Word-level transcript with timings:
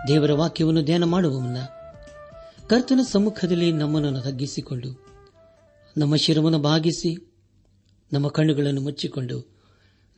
ದೇವರ 0.08 0.32
ವಾಕ್ಯವನ್ನು 0.32 0.84
ಧ್ಯಾನ 0.84 1.04
ಮಾಡುವ 1.04 1.40
ಮುನ್ನ 1.40 1.58
ಕರ್ತನ 2.68 3.00
ಸಮ್ಮುಖದಲ್ಲಿ 3.12 3.72
ನಮ್ಮನ್ನು 3.72 4.22
ತಗ್ಗಿಸಿಕೊಂಡು 4.22 5.05
ನಮ್ಮ 5.98 6.16
ಶಿರವನ್ನು 6.16 6.60
ಭಾಗಿಸಿ 6.60 7.10
ನಮ್ಮ 8.14 8.28
ಕಣ್ಣುಗಳನ್ನು 8.28 8.82
ಮುಚ್ಚಿಕೊಂಡು 8.82 9.38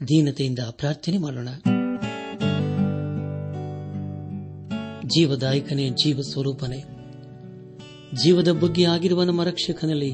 ದೀನತೆಯಿಂದ 0.08 0.60
ಪ್ರಾರ್ಥನೆ 0.72 1.18
ಮಾಡೋಣ. 1.18 1.50
ಜೀವದಾಯಕನೇ 5.08 5.90
ಜೀವ 5.90 6.22
ಸ್ವರೂಪನೇ 6.22 6.80
ಜೀವದ 8.24 8.52
ಬಗ್ಗೆ 8.52 8.84
ಆಗಿರುವ 8.86 9.24
ನಮ್ಮ 9.24 9.44
ರಕ್ಷಕನಲ್ಲಿ 9.44 10.12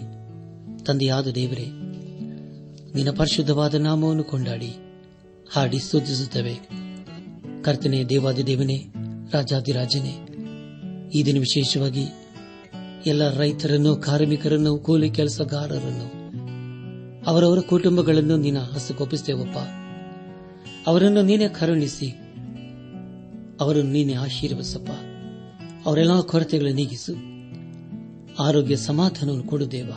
ತಂದೆಯಾದ 0.86 1.28
ದೇವರೇ, 1.28 1.68
ನಿನ್ನ 2.96 3.12
ಪರಿಶುದ್ಧವಾದ 3.18 3.76
ನಾಮವನ್ನು 3.76 4.24
ಕೊಂಡಾಡಿ 4.24 4.72
ಹಾಡಿ 5.54 5.80
ಸೂಚಿಸುತ್ತವೆ 5.80 6.56
ಕರ್ತನೆ 7.64 8.04
ದೇವಾದಿ 8.04 8.46
ದೇವನೇ 8.48 8.78
ರಾಜಾದಿರಾಜನೇ, 9.34 10.14
ಈ 11.18 11.26
ದಿನ 11.26 11.40
ವಿಶೇಷವಾಗಿ 11.40 12.06
ಎಲ್ಲ 13.06 13.38
ರೈತರನ್ನು, 13.38 13.96
ಕಾರ್ಮಿಕರನ್ನು, 13.96 14.78
ಕೂಲಿ 14.78 15.10
ಕೆಲಸಗಾರರನ್ನು, 15.10 16.24
ಅವರವರ 17.28 17.60
ಕುಟುಂಬಗಳನ್ನು 17.60 18.38
ನಿನ್ನ 18.38 18.60
ಹಸ್ತಕ್ಕೊಪ್ಪಿಸ್ತೇವಪ್ಪ 18.60 19.58
ಅವರನ್ನು 20.88 21.22
ನೀನೇ 21.22 21.48
ಕರುಣಿಸಿ. 21.48 22.08
ಅವರನ್ನು 23.62 23.92
ನೀನೇ 23.92 24.14
ಆಶೀರ್ವಸಪ್ಪ 24.14 24.90
ಅವರೆಲ್ಲ 25.88 26.22
ಕೊರತೆಗಳನ್ನು 26.22 26.76
ನೀಗಿಸು. 26.76 27.16
ಆರೋಗ್ಯ 28.44 28.76
ಸಮಾಧಾನವನ್ನು 28.76 29.44
ಕೊಡು 29.44 29.72
ದೇವ. 29.72 29.92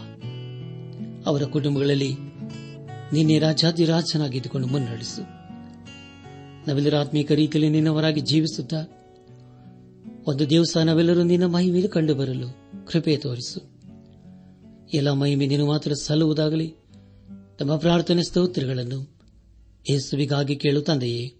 ಅವರ 1.26 1.42
ಕುಟುಂಬಗಳಲ್ಲಿ 1.42 2.14
ನಿನ್ನೆ 3.12 3.38
ರಾಜಾದಿರಾಜನಾಗಿದ್ದುಕೊಂಡು 3.38 4.68
ಮುನ್ನಡೆಸು. 4.68 5.22
ನಾವೆಲ್ಲರೂ 6.68 6.96
ಆತ್ಮೀಕ 6.96 7.32
ರೀತಿಯಲ್ಲಿ 7.32 7.70
ನಿನ್ನವರಾಗಿ 7.70 8.20
ಜೀವಿಸುತ್ತಾ 8.20 8.95
ಒಂದು 10.26 10.50
ದಿವಸ 10.50 10.76
ನಾವೆಲ್ಲರೂ 10.76 11.22
ನಿನ್ನ 11.22 11.46
ಮಹಿಮೆಯಲ್ಲಿ 11.46 11.92
ಕಂಡುಬರಲು 11.92 12.56
ಕೃಪೆ 12.86 13.16
ತೋರಿಸು. 13.16 13.60
ಎಲ್ಲ 14.94 15.10
ಮಹಿಮೆ 15.10 15.46
ನೀನು 15.46 15.66
ಮಾತ್ರ 15.66 15.92
ಸಲ್ಲುವುದಾಗಲಿ. 15.92 16.74
ತಮ್ಮ 17.58 17.76
ಪ್ರಾರ್ಥನೆ 17.76 18.22
ಸ್ತೋತ್ರಗಳನ್ನು 18.22 19.18
ಯೇಸುವಿಗಾಗಿ 19.90 20.56
ಕೇಳು 20.56 20.82
ತಂದೆಯೇ. 20.82 21.34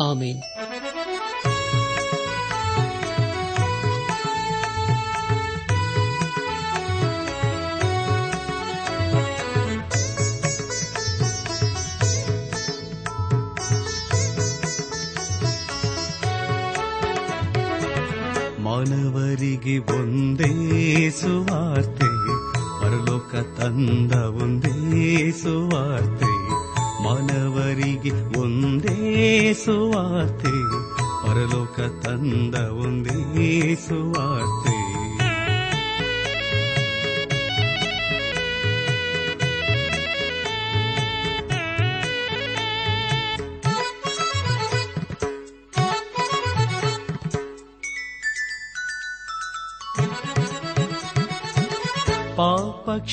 ಆಮೇನ್. 0.00 0.38
ಮಾನವರಿಗೆ 18.74 19.78
ಒಂದೇ 19.78 20.48
ಸುವಾರ್ತೆ 21.10 22.08
ಪರಲೋಕ 22.80 23.34
ತಂದ 23.34 24.12
ಒಂದೇ 24.12 25.32
ಸುವಾರ್ತೆ 25.32 26.30
ಮಾನವರಿಗೆ 27.04 28.40
ಒಂದೇ 28.40 28.98
ಸುವಾರ್ತೆ 29.52 30.54
ಪರಲೋಕ 31.22 31.80
ತಂದ 32.04 32.54
ಒಂದೇ 32.54 33.74
ಸುವಾರ್ತೆ. 33.74 34.73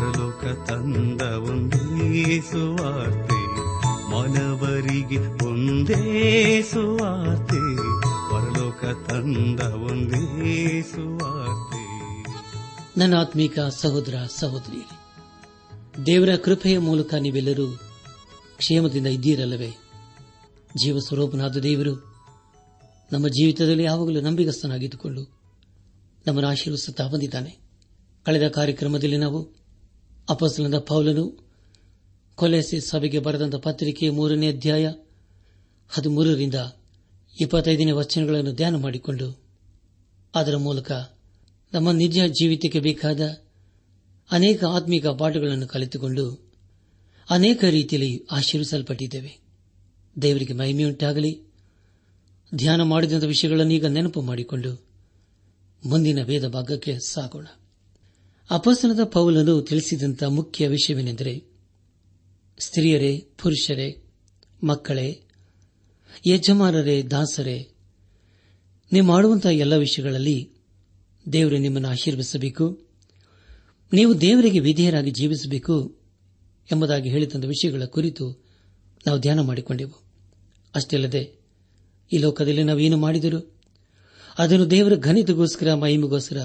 ಪರಲೋಕ 0.00 0.44
ತಂದ 0.44 1.22
ಒಂದೇ 1.22 2.40
ಸುವಾರ್ತೆ 2.40 3.38
ಮನವರಿಗೆ 4.10 5.46
ಒಂದೇ 5.46 6.62
ಸುವಾರ್ತೆ 6.62 7.76
ಪರಲೋಕ 8.30 8.84
ತಂದ 8.84 9.60
ಒಂದೇ 9.60 10.82
ಸುವಾರ್ತೆ 10.82 11.80
ನನ್ನ 13.00 13.16
ಆತ್ಮೀಕ 13.16 13.58
ಸಹೋದರ 13.60 14.14
ಸಹೋದರಿ 14.38 14.90
ದೇವರ 16.06 16.36
ಕೃಪೆಯ 16.36 16.78
ಮೂಲಕ 16.78 17.14
ನೀವೆಲ್ಲರೂ 17.14 17.66
ಕ್ಷೇಮದಿಂದ 18.56 19.06
ಇದ್ದೀರಲ್ಲವೇ? 19.06 19.70
ಜೀವ 20.76 20.98
ಸ್ವರೂಪನಾದ 20.98 21.56
ದೇವರು 21.56 21.94
ನಮ್ಮ 23.12 23.28
ಜೀವಿತದಲ್ಲಿ 23.28 23.82
ಯಾವಾಗಲೂ 23.82 24.20
ನಂಬಿಗಸ್ತನಾಗಿದ್ದುಕೊಂಡು 24.20 25.22
ನಮ್ಮನ್ನು 26.26 26.50
ಆಶೀರ್ವಿಸುತ್ತಾ 26.50 27.06
ಬಂದಿದ್ದಾನೆ. 27.06 27.58
ಕಳೆದ 28.24 28.48
ಕಾರ್ಯಕ್ರಮದಲ್ಲಿ 28.48 29.16
ನಾವು 29.16 29.59
ಅಪಸಲದ 30.30 30.78
ಪೌಲನು 30.78 31.24
ಕೊಲೆಸಿ 32.34 32.80
ಸಭೆಗೆ 32.80 33.18
ಬರೆದಂತ 33.18 33.54
ಪತ್ರಿಕೆ 33.54 34.08
ಮೂರನೇ 34.08 34.48
ಅಧ್ಯಾಯ 34.52 34.92
ಹದಿಮೂರರಿಂದ 35.88 36.54
ಇಪ್ಪತ್ತೈದನೇ 37.40 37.90
ವಚನಗಳನ್ನು 37.90 38.52
ಧ್ಯಾನ 38.52 38.76
ಮಾಡಿಕೊಂಡು, 38.76 39.28
ಅದರ 40.34 40.56
ಮೂಲಕ 40.56 40.92
ನಮ್ಮ 41.72 41.92
ನಿಜ 41.92 42.18
ಜೀವಿತಕ್ಕೆ 42.26 42.80
ಬೇಕಾದ 42.80 43.20
ಅನೇಕ 44.30 44.64
ಆತ್ಮಿಕ 44.64 45.06
ಪಾಠಗಳನ್ನು 45.06 45.68
ಕಲಿತುಕೊಂಡು 45.68 46.24
ಅನೇಕ 47.30 47.64
ರೀತಿಯಲ್ಲಿ 47.64 48.26
ಆಶೀರ್ವಿಸಲ್ಪಟ್ಟಿದ್ದೇವೆ. 48.30 49.32
ದೇವರಿಗೆ 50.22 50.52
ಮಹಿಮೆಯುಂಟಾಗಲಿ. 50.52 51.32
ಧ್ಯಾನ 52.54 52.82
ಮಾಡಿದಂಥ 52.82 53.24
ವಿಷಯಗಳನ್ನು 53.24 53.72
ಈಗ 53.72 53.86
ನೆನಪು 53.86 54.20
ಮಾಡಿಕೊಂಡು 54.22 54.72
ಮುಂದಿನ 55.86 56.24
ಭೇದ 56.24 56.48
ಭಾಗಕ್ಕೆ 56.48 56.98
ಸಾಗೋಣ. 56.98 57.46
ಅಪಸನದ 58.50 59.04
ಪೌಲನು 59.04 59.62
ತಿಳಿಸಿದಂಥ 59.62 60.22
ಮುಖ್ಯ 60.22 60.68
ವಿಷಯವೇನೆಂದರೆ, 60.68 61.44
ಸ್ತ್ರೀಯರೇ, 62.58 63.26
ಪುರುಷರೇ, 63.42 64.04
ಮಕ್ಕಳೇ, 64.64 65.20
ಯಜಮಾನರೇ, 66.26 67.02
ದಾಸರೇ, 67.02 67.68
ನೀವು 68.92 69.06
ಮಾಡುವಂತಹ 69.06 69.50
ಎಲ್ಲ 69.50 69.74
ವಿಷಯಗಳಲ್ಲಿ 69.76 70.50
ದೇವರು 71.32 71.58
ನಿಮ್ಮನ್ನು 71.58 71.88
ಆಶೀರ್ವಿಸಬೇಕು 71.88 72.86
ನೀವು 73.92 74.20
ದೇವರಿಗೆ 74.20 74.58
ವಿಧೇಯರಾಗಿ 74.58 75.10
ಜೀವಿಸಬೇಕು 75.10 75.96
ಎಂಬುದಾಗಿ 76.72 77.08
ಹೇಳಿದಂಥ 77.10 77.44
ವಿಷಯಗಳ 77.44 77.84
ಕುರಿತು 77.84 78.44
ನಾವು 79.06 79.20
ಧ್ಯಾನ 79.20 79.40
ಮಾಡಿಕೊಂಡೆವು. 79.40 80.02
ಅಷ್ಟೇ 80.74 80.96
ಅಲ್ಲದೆ, 80.96 81.40
ಈ 82.12 82.18
ಲೋಕದಲ್ಲಿ 82.18 82.62
ನಾವೇನು 82.62 82.96
ಮಾಡಿದರು 82.96 83.54
ಅದನ್ನು 84.38 84.70
ದೇವರ 84.70 84.94
ಘನಿತಗೋಸ್ಕರ, 84.96 85.74
ಮಹಿಮೆಗೋಸ್ಕರ 85.74 86.36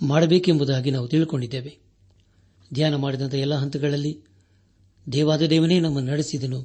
ಮಾಡಬೇಕೆಂಬುದಾಗಿ 0.00 0.90
ನಾವು 0.90 1.08
ತಿಳ್ಕೊಂಡಿದ್ದೇವೆ. 1.08 1.78
ಧ್ಯಾನ 2.74 2.94
ಮಾಡಿದಂಥ 2.94 3.34
ಎಲ್ಲ 3.34 3.54
ಹಂತಗಳಲ್ಲಿ 3.54 4.18
ದೇವಾದ 5.12 5.42
ದೇವನೇ 5.42 5.80
ನಮ್ಮನ್ನು 5.80 6.10
ನಡೆಸಿದನು. 6.10 6.60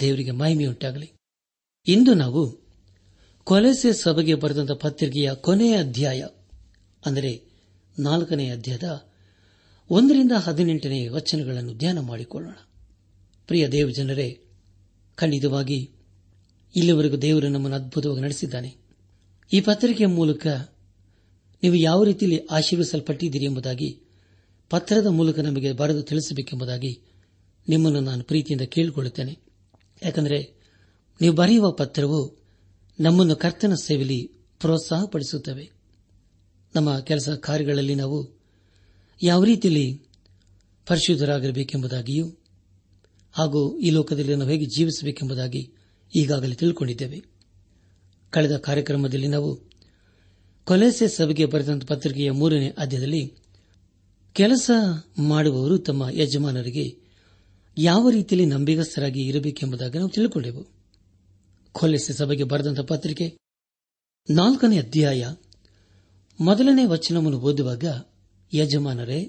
ದೇವರಿಗೆ 0.00 0.30
ಮಹಿಮೆಯುಂಟಾಗಲಿ. 0.30 1.12
ಇಂದು 1.86 2.14
ನಾವು 2.14 2.42
ಕೊಲೆಸೆ 3.44 3.92
ಸಭೆಗೆ 3.92 4.34
ಬರೆದಂಥ 4.34 4.70
ಪತ್ರಿಕೆಯ 4.70 5.34
ಕೊನೆಯ 5.34 5.76
ಅಧ್ಯಾಯ, 5.76 6.26
ಅಂದರೆ 7.06 7.42
ನಾಲ್ಕನೇ 7.98 8.50
ಅಧ್ಯಾಯದ 8.50 9.06
ಒಂದರಿಂದ 9.90 10.32
ಹದಿನೆಂಟನೇ 10.32 11.08
ವಚನಗಳನ್ನು 11.08 11.74
ಧ್ಯಾನ 11.74 11.98
ಮಾಡಿಕೊಳ್ಳೋಣ. 11.98 12.54
ಪ್ರಿಯ 13.46 13.68
ದೇವ 13.68 13.90
ಜನರೇ, 13.90 14.40
ಖಂಡಿತವಾಗಿ 15.14 15.90
ಇಲ್ಲಿವರೆಗೂ 16.76 17.16
ದೇವರು 17.16 17.48
ನಮ್ಮನ್ನು 17.48 17.76
ಅದ್ಭುತವಾಗಿ 17.76 18.20
ನಡೆಸಿದ್ದಾನೆ. 18.20 18.76
ಈ 19.52 19.60
ಪತ್ರಿಕೆಯ 19.60 20.06
ಮೂಲಕ 20.06 20.46
ನೀವು 21.62 21.74
ಯಾವ 21.74 22.04
ರೀತಿಯಲ್ಲಿ 22.04 22.46
ಆಶೀರ್ವಿಸಲ್ಪಟ್ಟಿದ್ದೀರಿ 22.50 23.44
ಎಂಬುದಾಗಿ, 23.44 24.00
ಪತ್ರದ 24.70 25.06
ಮೂಲಕ 25.06 25.38
ನಮಗೆ 25.38 25.72
ಬರೆದು 25.72 26.02
ತಿಳಿಸಬೇಕೆಂಬುದಾಗಿ 26.02 27.00
ನಿಮ್ಮನ್ನು 27.68 28.00
ನಾನು 28.00 28.24
ಪ್ರೀತಿಯಿಂದ 28.24 28.60
ಕೇಳಿಕೊಳ್ಳುತ್ತೇನೆ. 28.60 29.38
ಯಾಕಂದರೆ 30.02 30.54
ನೀವು 31.20 31.34
ಬರೆಯುವ 31.34 31.70
ಪತ್ರವು 31.70 32.36
ನಮ್ಮನ್ನು 33.00 33.36
ಕರ್ತನ 33.36 33.74
ಸೇವೆಯಲ್ಲಿ 33.74 34.32
ಪ್ರೋತ್ಸಾಹಪಡಿಸುತ್ತವೆ. 34.60 35.70
ನಮ್ಮ 36.74 36.98
ಕೆಲಸ 37.00 37.28
ಕಾರ್ಯಗಳಲ್ಲಿ 37.28 37.94
ನಾವು 37.94 38.38
ಯಾವ 39.22 39.44
ರೀತಿಯಲ್ಲಿ 39.44 40.02
ಪರಿಶುದ್ಧರಾಗಿರಬೇಕೆಂಬುದಾಗಿಯೂ, 40.86 42.32
ಹಾಗೂ 43.32 43.78
ಈ 43.78 43.90
ಲೋಕದಲ್ಲಿ 43.90 44.34
ನಾವು 44.34 44.50
ಹೇಗೆ 44.50 44.64
ಜೀವಿಸಬೇಕೆಂಬುದಾಗಿ 44.64 45.72
ಈಗಾಗಲೇ 46.16 46.54
ತಿಳ್ಕೊಂಡಿದ್ದೇವೆ. 46.54 47.24
ಕಳೆದ 48.30 48.56
ಕಾರ್ಯಕ್ರಮದಲ್ಲಿ 48.56 49.26
ನಾವು 49.26 49.65
ಕೊಲೆಸೆ 50.66 51.08
ಸಭೆಗೆ 51.08 51.44
ಬರೆದಂತ 51.44 51.84
ಪತ್ರಿಕೆಯ 51.84 52.30
ಮೂರನೇ 52.30 52.74
ಅಧ್ಯಾಯದಲ್ಲಿ, 52.78 53.34
ಕೆಲಸ 54.32 54.70
ಮಾಡುವವರು 55.18 55.78
ತಮ್ಮ 55.78 56.08
ಯಜಮಾನರಿಗೆ 56.12 56.96
ಯಾವ 57.78 58.10
ರೀತಿಯಲ್ಲಿ 58.10 58.46
ನಂಬಿಗಸ್ತರಾಗಿ 58.46 59.22
ಇರಬೇಕೆಂಬುದಾಗಿ 59.22 59.98
ನಾವು 59.98 60.10
ತಿಳಿದುಕೊಂಡೆವು 60.10 60.66
ಕೊಲೆಸೆ 61.72 62.12
ಸಭೆಗೆ 62.12 62.44
ಬರೆದಂತ 62.44 62.80
ಪತ್ರಿಕೆ 62.80 63.36
ನಾಲ್ಕನೇ 64.30 64.78
ಅಧ್ಯಾಯ 64.78 65.28
ಮೊದಲನೇ 66.40 66.84
ವಚನವನ್ನು 66.84 67.38
ಓದುವಾಗ, 67.38 67.84
ಯಜಮಾನರೇ, 68.54 69.28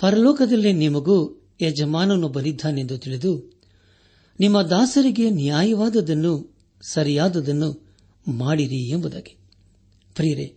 ಪರಲೋಕದಲ್ಲಿ 0.00 0.72
ನಿಮಗೂ 0.72 1.46
ಯಜಮಾನನೊಬ್ಬನಿದ್ದಾನೆಂದು 1.60 2.98
ತಿಳಿದು, 2.98 3.62
ನಿಮ್ಮ 4.40 4.62
ದಾಸರಿಗೆ 4.62 5.30
ನ್ಯಾಯವಾದದನ್ನು 5.30 6.56
ಸರಿಯಾದದನ್ನು 6.82 7.94
ಮಾಡಿರಿ 8.28 8.88
ಎಂಬುದಾಗಿ. 8.88 9.35
ಪ್ರಿಯರೇ, 10.16 10.54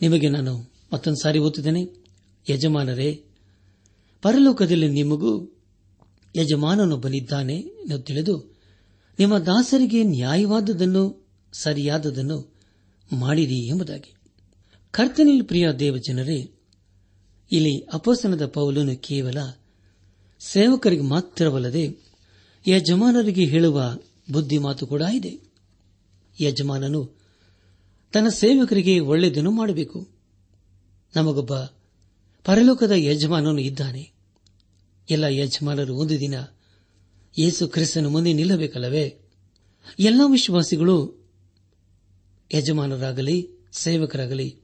ನಿಮಗೆ 0.00 0.28
ನಾನು 0.28 0.72
ಮತ್ತೊಂದು 0.92 1.22
ಸಾರಿ 1.22 1.38
ಓದುತ್ತೇನೆ 1.38 1.82
ಯಜಮಾನರೇ, 2.50 3.24
ಪರಲೋಕದಲ್ಲಿ 4.22 4.88
ನಿಮಗೂ 4.88 5.60
ಯಜಮಾನನೊಬ್ಬನಿದ್ದಾನೆ 6.36 7.56
ಎಂದು 7.56 7.98
ತಿಳಿದು 7.98 8.56
ನಿಮ್ಮ 9.18 9.38
ದಾಸರಿಗೆ 9.38 10.02
ನ್ಯಾಯವಾದದನ್ನು 10.02 11.26
ಸರಿಯಾದದನ್ನು 11.52 12.54
ಮಾಡಿರಿ 13.12 13.68
ಎಂಬುದಾಗಿ. 13.68 14.14
ಕರ್ತನಿಲ್ 14.90 15.44
ಪ್ರಿಯ 15.44 15.72
ದೇವಜನರೇ, 15.72 16.50
ಇಲ್ಲಿ 17.52 17.86
ಅಪೋಸನದ 17.92 18.46
ಪೌಲನು 18.46 18.96
ಕೇವಲ 18.96 19.38
ಸೇವಕರಿಗೆ 20.40 21.02
ಮಾತ್ರವಲ್ಲದೆ 21.02 21.96
ಯಜಮಾನರಿಗೆ 22.68 23.44
ಹೇಳುವ 23.44 23.98
ಬುದ್ಧಿ 24.32 24.58
ಮಾತು 24.58 24.86
ಕೂಡ 24.86 25.02
ಇದೆ. 25.14 25.40
ಯಜಮಾನನು 26.40 27.21
ತನ್ನ 28.12 28.28
ಸೇವಕರಿಗೆ 28.28 29.00
ಒಳ್ಳೆಯದನ್ನು 29.00 29.50
ಮಾಡಬೇಕು. 29.50 30.08
ನಮಗೊಬ್ಬ 31.16 31.56
ಪರಲೋಕದ 32.44 32.92
ಯಜಮಾನನು 32.96 33.58
ಇದ್ದಾನೆ. 33.58 34.12
ಎಲ್ಲ 35.10 35.24
ಯಜಮಾನರು 35.24 35.96
ಒಂದು 35.96 36.20
ದಿನ 36.20 36.34
ಯೇಸು 37.38 37.68
ಕ್ರಿಸ್ತನ 37.68 38.06
ಮುಂದೆ 38.06 38.32
ನಿಲ್ಲಬೇಕಲ್ಲವೇ? 38.32 39.18
ಎಲ್ಲ 39.98 40.20
ವಿಶ್ವಾಸಿಗಳು 40.30 41.26
ಯಜಮಾನರಾಗಲಿ, 42.54 43.48
ಸೇವಕರಾಗಲಿ, 43.72 44.56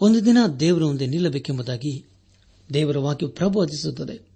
ಒಂದು 0.00 0.24
ದಿನ 0.24 0.38
ದೇವರ 0.60 0.84
ಮುಂದೆ 0.84 1.06
ನಿಲ್ಲಬೇಕೆಂಬುದಾಗಿ 1.06 2.04
ದೇವರ 2.74 2.98
ವಾಕ್ಯ 2.98 3.26
ಪ್ರಬೋಧಿಸುತ್ತದೆ 3.26 4.28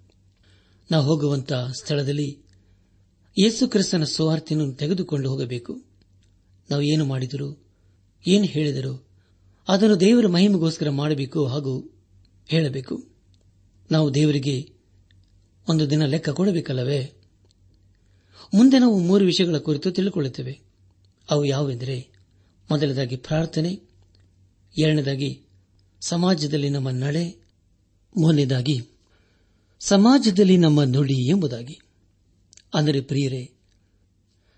ನಾವು 0.91 1.05
ಹೋಗುವಂತಹ 1.05 1.71
ಸ್ಥಳದಲ್ಲಿ 1.79 2.39
ಯೇಸು 3.39 3.67
ಕ್ರಿಸ್ತನ 3.67 4.03
ಸ್ವಾರ್ಥಿಯನ್ನು 4.03 4.73
ತೆಗೆದುಕೊಂಡು 4.73 5.29
ಹೋಗಬೇಕು. 5.29 5.81
ನಾವು 6.69 6.81
ಏನು 6.81 7.05
ಮಾಡಿದರು 7.05 7.62
ಏನು 8.27 8.45
ಹೇಳಿದರು? 8.45 9.07
ಅದನ್ನು 9.67 9.99
ದೇವರ 9.99 10.27
ಮಹಿಮೆಗೋಸ್ಕರ 10.27 10.89
ಮಾಡಬೇಕು 10.89 11.45
ಹಾಗೂ 11.45 11.93
ಹೇಳಬೇಕು. 12.47 13.03
ನಾವು 13.91 14.13
ದೇವರಿಗೆ 14.13 14.73
ಒಂದು 15.69 15.89
ದಿನ 15.89 16.05
ಲೆಕ್ಕ 16.05 16.29
ಕೊಡಬೇಕಲ್ಲವೇ? 16.29 17.13
ಮುಂದೆ 18.53 18.79
ನಾವು 18.79 18.99
ಮೂರು 18.99 19.25
ವಿಷಯಗಳ 19.25 19.57
ಕುರಿತು 19.57 19.91
ತಿಳಿದುಕೊಳ್ಳುತ್ತೇವೆ 19.91 20.59
ಅವು 21.29 21.45
ಯಾವೆಂದರೆ 21.45 22.09
ಮೊದಲದಾಗಿ 22.71 23.15
ಪ್ರಾರ್ಥನೆ, 23.15 23.81
ಎರಡನೇದಾಗಿ 24.77 25.41
ಸಮಾಜದಲ್ಲಿ 26.01 26.69
ನಮ್ಮ 26.69 26.89
ನಡೆ, 26.89 27.43
ಮೂರನೇದಾಗಿ 28.17 28.81
ಸಮಾಜದಲ್ಲಿ 29.79 30.57
ನಮ್ಮ 30.57 30.83
ನುಡಿ 30.83 31.27
ಎಂಬುದಾಗಿ. 31.27 31.79
ಅಂದರೆ 32.73 33.01
ಪ್ರಿಯರೇ, 33.01 33.51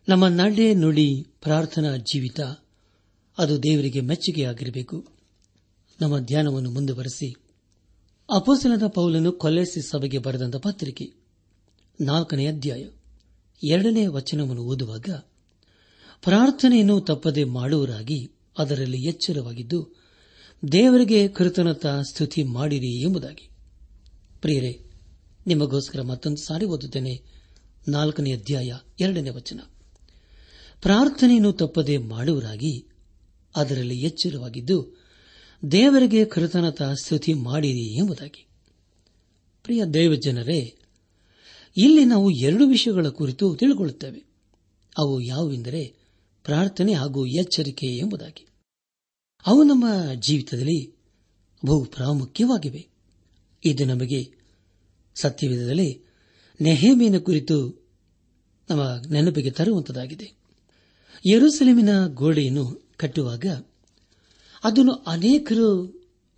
ನಮ್ಮ 0.10 0.28
ನಡೆ, 0.28 0.74
ನುಡಿ, 0.74 1.28
ಪ್ರಾರ್ಥನಾ 1.42 1.98
ಜೀವಿತ 1.98 2.40
ಅದು 3.38 3.64
ದೇವರಿಗೆ 3.64 4.02
ಮೆಚ್ಚುಗೆಯಾಗಿರಬೇಕು. 4.02 5.08
ನಮ್ಮ 6.02 6.20
ಧ್ಯಾನವನ್ನು 6.20 6.72
ಮುಂದುವರೆಸಿ. 6.72 7.36
ಅಪೋಸನದ 8.36 8.88
ಪೌಲನ್ನು 8.88 9.32
ಕೊಲೆಸಿ 9.32 9.90
ಸಭೆಗೆ 9.90 10.18
ಬರೆದಂತ 10.18 10.56
ಪತ್ರಿಕೆ, 10.56 11.14
ನಾಲ್ಕನೇ 12.02 12.48
ಅಧ್ಯಾಯ, 12.48 12.90
ಎರಡನೇ 13.64 14.08
ವಚನವನ್ನು 14.08 14.62
ಓದುವಾಗ, 14.62 15.10
ಪ್ರಾರ್ಥನೆಯನ್ನು 16.24 17.02
ತಪ್ಪದೆ 17.02 17.44
ಮಾಡುವರಾಗಿ 17.44 18.32
ಅದರಲ್ಲಿ 18.58 19.08
ಎಚ್ಚರವಾಗಿದ್ದು, 19.08 19.96
ದೇವರಿಗೆ 20.72 21.28
ಕೃತಜ್ಞತಾ 21.28 22.02
ಸ್ತುತಿ 22.02 22.44
ಮಾಡಿರಿ 22.44 23.02
ಎಂಬುದಾಗಿ. 23.02 23.50
ಪ್ರಿಯರೇ, 24.42 24.84
ನಿಮಗೋಸ್ಕರ 25.48 26.02
ಮತ್ತೊಂದು 26.02 26.46
ಸಾರಿ 26.46 26.66
ಓದುತ್ತೇನೆ, 26.66 27.24
ನಾಲ್ಕನೇ 27.88 28.34
ಅಧ್ಯಾಯ, 28.34 28.74
ಎರಡನೇ 29.00 29.30
ವಚನ. 29.30 29.60
ಪ್ರಾರ್ಥನೆಯನ್ನು 30.82 31.54
ತಪ್ಪದೆ 31.54 31.98
ಮಾಡುವರಾಗಿ 31.98 32.88
ಅದರಲ್ಲಿ 33.56 33.98
ಎಚ್ಚರವಾಗಿದ್ದು, 33.98 35.04
ದೇವರಿಗೆ 35.72 36.26
ಕೃತಜ್ಞತಾ 36.26 36.94
ಸ್ತುತಿ 36.94 37.34
ಮಾಡಿರಿ 37.34 37.98
ಎಂಬುದಾಗಿ. 37.98 38.48
ಪ್ರಿಯ 39.64 39.86
ದೇವಜನರೇ, 39.86 40.76
ಇಲ್ಲಿ 41.78 42.06
ನಾವು 42.06 42.32
ಎರಡು 42.32 42.68
ವಿಷಯಗಳ 42.68 43.08
ಕುರಿತು 43.08 43.56
ತಿಳಿಕೊಳ್ಳುತ್ತೇವೆ. 43.56 44.20
ಅವು 44.98 45.22
ಯಾವುವೆಂದರೆ 45.22 45.96
ಪ್ರಾರ್ಥನೆ 46.44 46.94
ಹಾಗೂ 46.94 47.26
ಎಚ್ಚರಿಕೆ 47.26 47.88
ಎಂಬುದಾಗಿ. 47.88 48.48
ಅವು 49.46 49.64
ನಮ್ಮ 49.64 49.86
ಜೀವಿತದಲ್ಲಿ 50.14 50.96
ಬಹು 51.66 51.86
ಪ್ರಾಮುಖ್ಯವಾಗಿವೆ. 51.86 52.88
ಇದು 53.66 53.86
ನಮಗೆ 53.86 54.32
ಸತ್ಯವಿಧದಲ್ಲಿ 55.16 56.02
ನೆಹೇಮಿನ 56.62 57.18
ಕುರಿತು 57.18 57.86
ನಮ್ಮ 58.70 59.02
ನೆನಪಿಗೆ 59.12 59.52
ತರುವಂತದಾಗಿದೆ. 59.52 60.34
ಯರುಸಲೇಮಿನ 61.32 62.08
ಗೋಡೆಯನ್ನು 62.08 62.85
ಕಟ್ಟುವಾಗ 62.98 63.46
ಅದನ್ನು 64.64 64.94
ಅನೇಕರು 64.94 65.84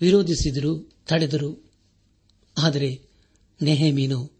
ವಿರೋಧಿಸಿದರು, 0.01 0.91
ತಡೆದರು. 1.05 1.71
ಆದರೆ 2.57 3.03
ನೆಹಮೀನು 3.61 4.31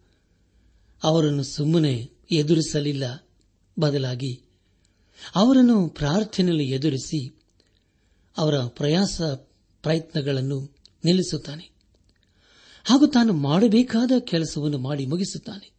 ಅವರನ್ನು 1.04 1.44
ಸುಮ್ಮನೆ 1.44 2.12
ಎದುರಿಸಲಿಲ್ಲ. 2.32 3.28
ಬದಲಾಗಿ 3.80 4.44
ಅವರನ್ನು 5.36 5.90
ಪ್ರಾರ್ಥನೆಯಲ್ಲಿ 5.90 6.72
ಎದುರಿಸಿ 6.72 7.40
ಅವರ 8.38 8.60
ಪ್ರಯಾಸ 8.60 9.22
ಪ್ರಯತ್ನಗಳನ್ನು 9.82 10.76
ನಿಲ್ಲಿಸುತ್ತಾನೆ. 11.06 11.72
ಹಾಗೂ 12.84 13.08
ತಾನು 13.08 13.34
ಮಾಡಬೇಕಾದ 13.34 14.12
ಕೆಲಸವನ್ನು 14.20 14.78
ಮಾಡಿ 14.78 15.06
ಮುಗಿಸುತ್ತಾನೆ. 15.06 15.72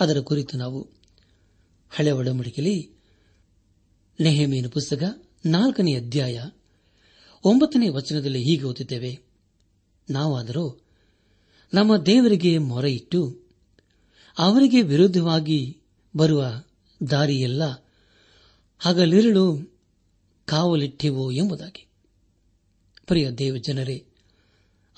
ಅದರ 0.00 0.20
ಕುರಿತು 0.20 0.58
ನಾವು 0.58 0.90
ಹಳೆ 1.90 2.10
ಒಡಂಬಡಿಕೆಯಲ್ಲಿ 2.10 2.95
ನೆಹಮೀನ 4.20 4.66
ಪುಸ್ತಕ 4.68 5.22
ನಾಲ್ಕನೇ 5.46 5.94
ಅಧ್ಯಾಯ 5.94 6.44
ಒಂಬತ್ತನೇ 7.44 7.88
ವಚನದಲ್ಲಿ 7.88 8.38
ಹೀಗೆ 8.38 8.62
ಓದುತ್ತೇವೆ. 8.62 9.18
ನಾವಾದರೂ, 10.10 10.80
ನಮ್ಮ 11.74 11.96
ದೇವರಿಗೆ 11.96 12.58
ಮೊರೆಯಿಟ್ಟು 12.58 13.40
ಅವರಿಗೆ 14.38 14.82
ವಿರುದ್ಧವಾಗಿ 14.82 15.78
ಬರುವ 16.16 16.62
ದಾರಿಯೆಲ್ಲ 17.10 17.62
ಹಗಲಿರುಳು 18.78 19.74
ಕಾವಲಿಟ್ಟೆವು 20.44 21.32
ಎಂಬುದಾಗಿ. 21.32 21.86
ಪ್ರಿಯ 23.06 23.30
ದೇವ 23.30 23.56
ಜನರೇ 23.56 24.04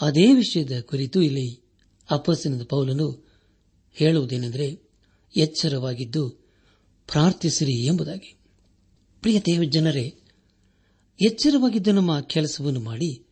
ಅದೇ 0.01 0.35
ವಿಷಯದ 0.35 0.81
ಕುರಿತು 0.81 1.23
ಇಲ್ಲಿ 1.23 1.63
ಅಪ್ಪಸಿನದ 2.11 2.63
ಪೌಲನು 2.63 3.29
ಹೇಳುವುದೇನೆಂದರೆ 3.95 4.81
ಎಚ್ಚರವಾಗಿದ್ದು 5.37 6.31
ಪ್ರಾರ್ಥಿಸಿರಿ 7.07 7.87
ಎಂಬುದಾಗಿ. 7.87 8.38
ಪ್ರಿಯ 9.21 9.41
ದೇವ 9.41 9.63
ಜನರೇ 9.63 10.21
ಎಚ್ಚರವಾಗಿದ್ದ 11.21 11.87
ನಮ್ಮ 11.87 12.21
ಕೆಲಸವನ್ನು 12.21 12.81
ಮಾಡಿ 12.81 13.27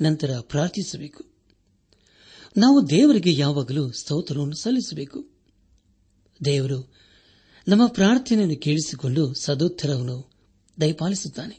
ನಂತರ 0.00 0.40
ಪ್ರಾರ್ಥಿಸಬೇಕು. 0.40 1.24
ನಾವು 2.56 2.90
ದೇವರಿಗೆ 2.90 3.34
ಯಾವಾಗಲೂ 3.34 3.92
ಸ್ತೋತ್ರವನ್ನು 3.92 4.56
ಸಲ್ಲಿಸಬೇಕು. 4.56 5.30
ದೇವರು 6.44 6.92
ನಮ್ಮ 7.68 7.86
ಪ್ರಾರ್ಥನೆಯನ್ನು 7.86 8.56
ಕೇಳಿಸಿಕೊಂಡು 8.56 9.34
ಸದೋತ್ತರವನ್ನು 9.34 10.32
ದಯಪಾಲಿಸುತ್ತಾನೆ. 10.80 11.54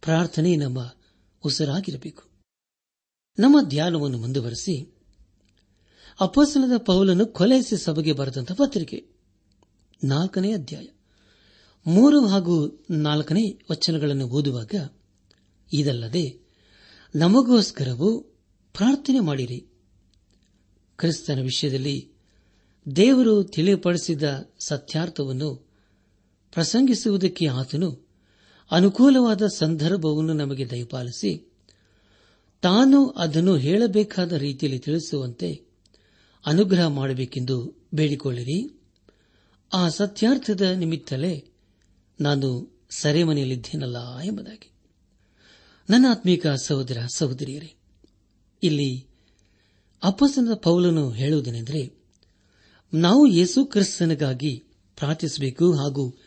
ಪ್ರಾರ್ಥನೆ 0.00 0.56
ನಮ್ಮ 0.56 0.94
ಉಸಿರಾಗಿರಬೇಕು. 1.44 2.22
ನಮ್ಮ 3.38 3.68
ಧ್ಯಾನವನ್ನು 3.68 4.18
ಮುಂದುವರೆಸಿ 4.18 4.94
ಅಪಸನದ 6.20 6.76
ಪೌಲನ್ನು 6.76 7.26
ಕೊಲೆಸಿ 7.26 7.76
ಸಭೆಗೆ 7.76 8.12
ಬರೆದಂತಹ 8.12 8.54
ಪತ್ರಿಕೆ 8.54 9.06
ನಾಲ್ಕನೇ 10.04 10.52
ಅಧ್ಯಾಯ. 10.52 10.86
ಮೂರು 11.86 12.26
ಹಾಗೂ 12.26 12.84
ನಾಲ್ಕನೇ 12.90 13.58
ವಚನಗಳನ್ನು 13.70 14.28
ಓದುವಾಗ, 14.28 14.74
ಇದಲ್ಲದೆ 15.72 16.40
ನಮಗೋಸ್ಕರವೂ 17.14 18.20
ಪ್ರಾರ್ಥನೆ 18.72 19.20
ಮಾಡಿರಿ. 19.20 19.66
ಕ್ರಿಸ್ತನ 20.96 21.38
ವಿಷಯದಲ್ಲಿ 21.38 22.08
ದೇವರು 22.96 23.44
ತಿಳಿಪಡಿಸಿದ 23.44 24.52
ಸತ್ಯಾರ್ಥವನ್ನು 24.66 25.54
ಪ್ರಸಂಗಿಸುವುದಕ್ಕೆ 26.52 27.46
ಆತನು 27.46 28.08
ಅನುಕೂಲವಾದ 28.70 29.46
ಸಂದರ್ಭವನ್ನು 29.46 30.32
ನಮಗೆ 30.32 30.70
ದಯಪಾಲಿಸಿ, 30.70 31.52
ತಾನು 32.62 33.06
ಅದನ್ನು 33.06 33.56
ಹೇಳಬೇಕಾದ 33.56 34.32
ರೀತಿಯಲ್ಲಿ 34.32 34.78
ತಿಳಿಸುವಂತೆ 34.78 35.62
ಅನುಗ್ರಹ 36.46 36.86
ಮಾಡಬೇಕೆಂದು 36.86 37.74
ಬೇಡಿಕೊಳ್ಳಿರಿ. 37.94 38.80
ಆ 39.72 39.88
ಸತ್ಯಾರ್ಥದ 39.88 40.60
ನಿಮಿತ್ತಲೇ 40.60 41.53
ನಾನು 42.20 42.74
ಸೆರೆಮನೆಯಲ್ಲಿದ್ದೇನಲ್ಲ 42.90 44.18
ಎಂಬುದಾಗಿ. 44.18 44.70
ನನ್ನ 45.90 46.06
ಆತ್ಮೀಕ 46.10 46.46
ಸಹೋದರ 46.46 47.06
ಸಹೋದರಿಯರೇ, 47.14 47.74
ಇಲ್ಲಿ 48.62 49.06
ಅಪ್ಪಸನದ 50.02 50.54
ಪೌಲನು 50.54 51.10
ಹೇಳುವುದೇನೆಂದರೆ, 51.10 51.92
ನಾವು 52.94 53.26
ಯೇಸು 53.26 53.64
ಕ್ರಿಸ್ತನಿಗಾಗಿ 53.64 54.62
ಪ್ರಾರ್ಥಿಸಬೇಕು 54.96 55.76
ಹಾಗೂ 55.76 56.18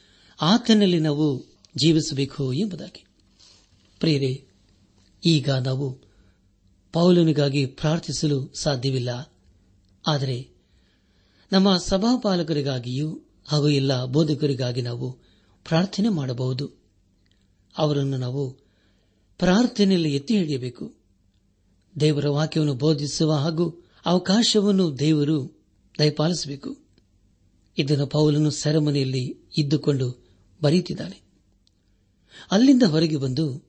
ಆತನಲ್ಲಿ 0.42 1.00
ನಾವು 1.00 1.44
ಜೀವಿಸಬೇಕು 1.78 2.54
ಎಂಬುದಾಗಿ. 2.54 3.06
ಪ್ರಿಯರೇ, 4.00 4.48
ಈಗ 5.26 5.50
ನಾವು 5.50 6.00
ಪೌಲನಿಗಾಗಿ 6.94 7.66
ಪ್ರಾರ್ಥಿಸಲು 7.66 8.54
ಸಾಧ್ಯವಿಲ್ಲ. 8.62 9.34
ಆದರೆ 10.08 10.50
ನಮ್ಮ 11.52 11.78
ಸಭಾಪಾಲಕರಿಗಾಗಿಯೂ 11.78 13.22
ಹಾಗೂ 13.48 13.70
ಎಲ್ಲ 13.70 14.06
ಬೋಧಕರಿಗಾಗಿ 14.06 14.82
ನಾವು 14.82 15.27
ಪ್ರಾರ್ಥನೆ 15.68 16.10
ಮಾಡಬಹುದು. 16.10 16.72
ಅವರನ್ನು 17.78 18.18
ನಾವು 18.18 18.52
ಪ್ರಾರ್ಥನೆಯಲ್ಲಿ 19.40 20.16
ಎತ್ತಿ 20.16 20.38
ಹಿಡಿಯಬೇಕು. 20.38 20.96
ದೇವರ 22.00 22.28
ವಾಕ್ಯವನ್ನು 22.28 22.74
ಬೋಧಿಸುವ 22.74 23.34
ಹಾಗೂ 23.34 23.86
ಅವಕಾಶವನ್ನು 24.06 25.00
ದೇವರು 25.00 25.66
ದಯಪಾಲಿಸಬೇಕು. 26.00 26.78
ಇದನ್ನು 27.78 28.08
ಪೌಲನು 28.08 28.52
ಸೆರೆಮನೆಯಲ್ಲಿ 28.52 29.50
ಇದ್ದುಕೊಂಡು 29.58 30.28
ಬರೆಯುತ್ತಿದ್ದಾನೆ. 30.64 31.22
ಅಲ್ಲಿಂದ 32.52 32.84
ಹೊರಗೆ 32.84 33.18
ಬಂದು 33.18 33.64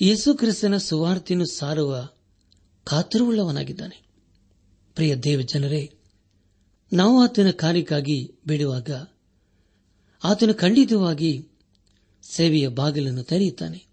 ಯೇಸುಕ್ರಿಸ್ತನ 0.00 0.76
ಸುವಾರ್ತೆಯನ್ನು 0.76 1.46
ಸಾರುವ 1.46 2.08
ಕಾತುರವುಳ್ಳವನಾಗಿದ್ದಾನೆ. 2.84 4.06
ಪ್ರಿಯ 4.94 5.16
ದೇವ 5.16 5.40
ಜನರೇ 5.40 5.92
ನಾವು 6.92 7.22
ಆತನ 7.22 7.50
ಕಾರ್ಯಕ್ಕಾಗಿ 7.50 8.34
ಬೇಡುವಾಗ 8.46 8.90
ಆತನು 10.24 10.54
ಖಂಡಿತವಾಗಿ 10.54 11.48
ಸೇವೆಯ 12.22 12.68
ಬಾಗಿಲನ್ನು 12.68 13.22
ತೆರೆಯುತ್ತಾನೆ. 13.22 13.86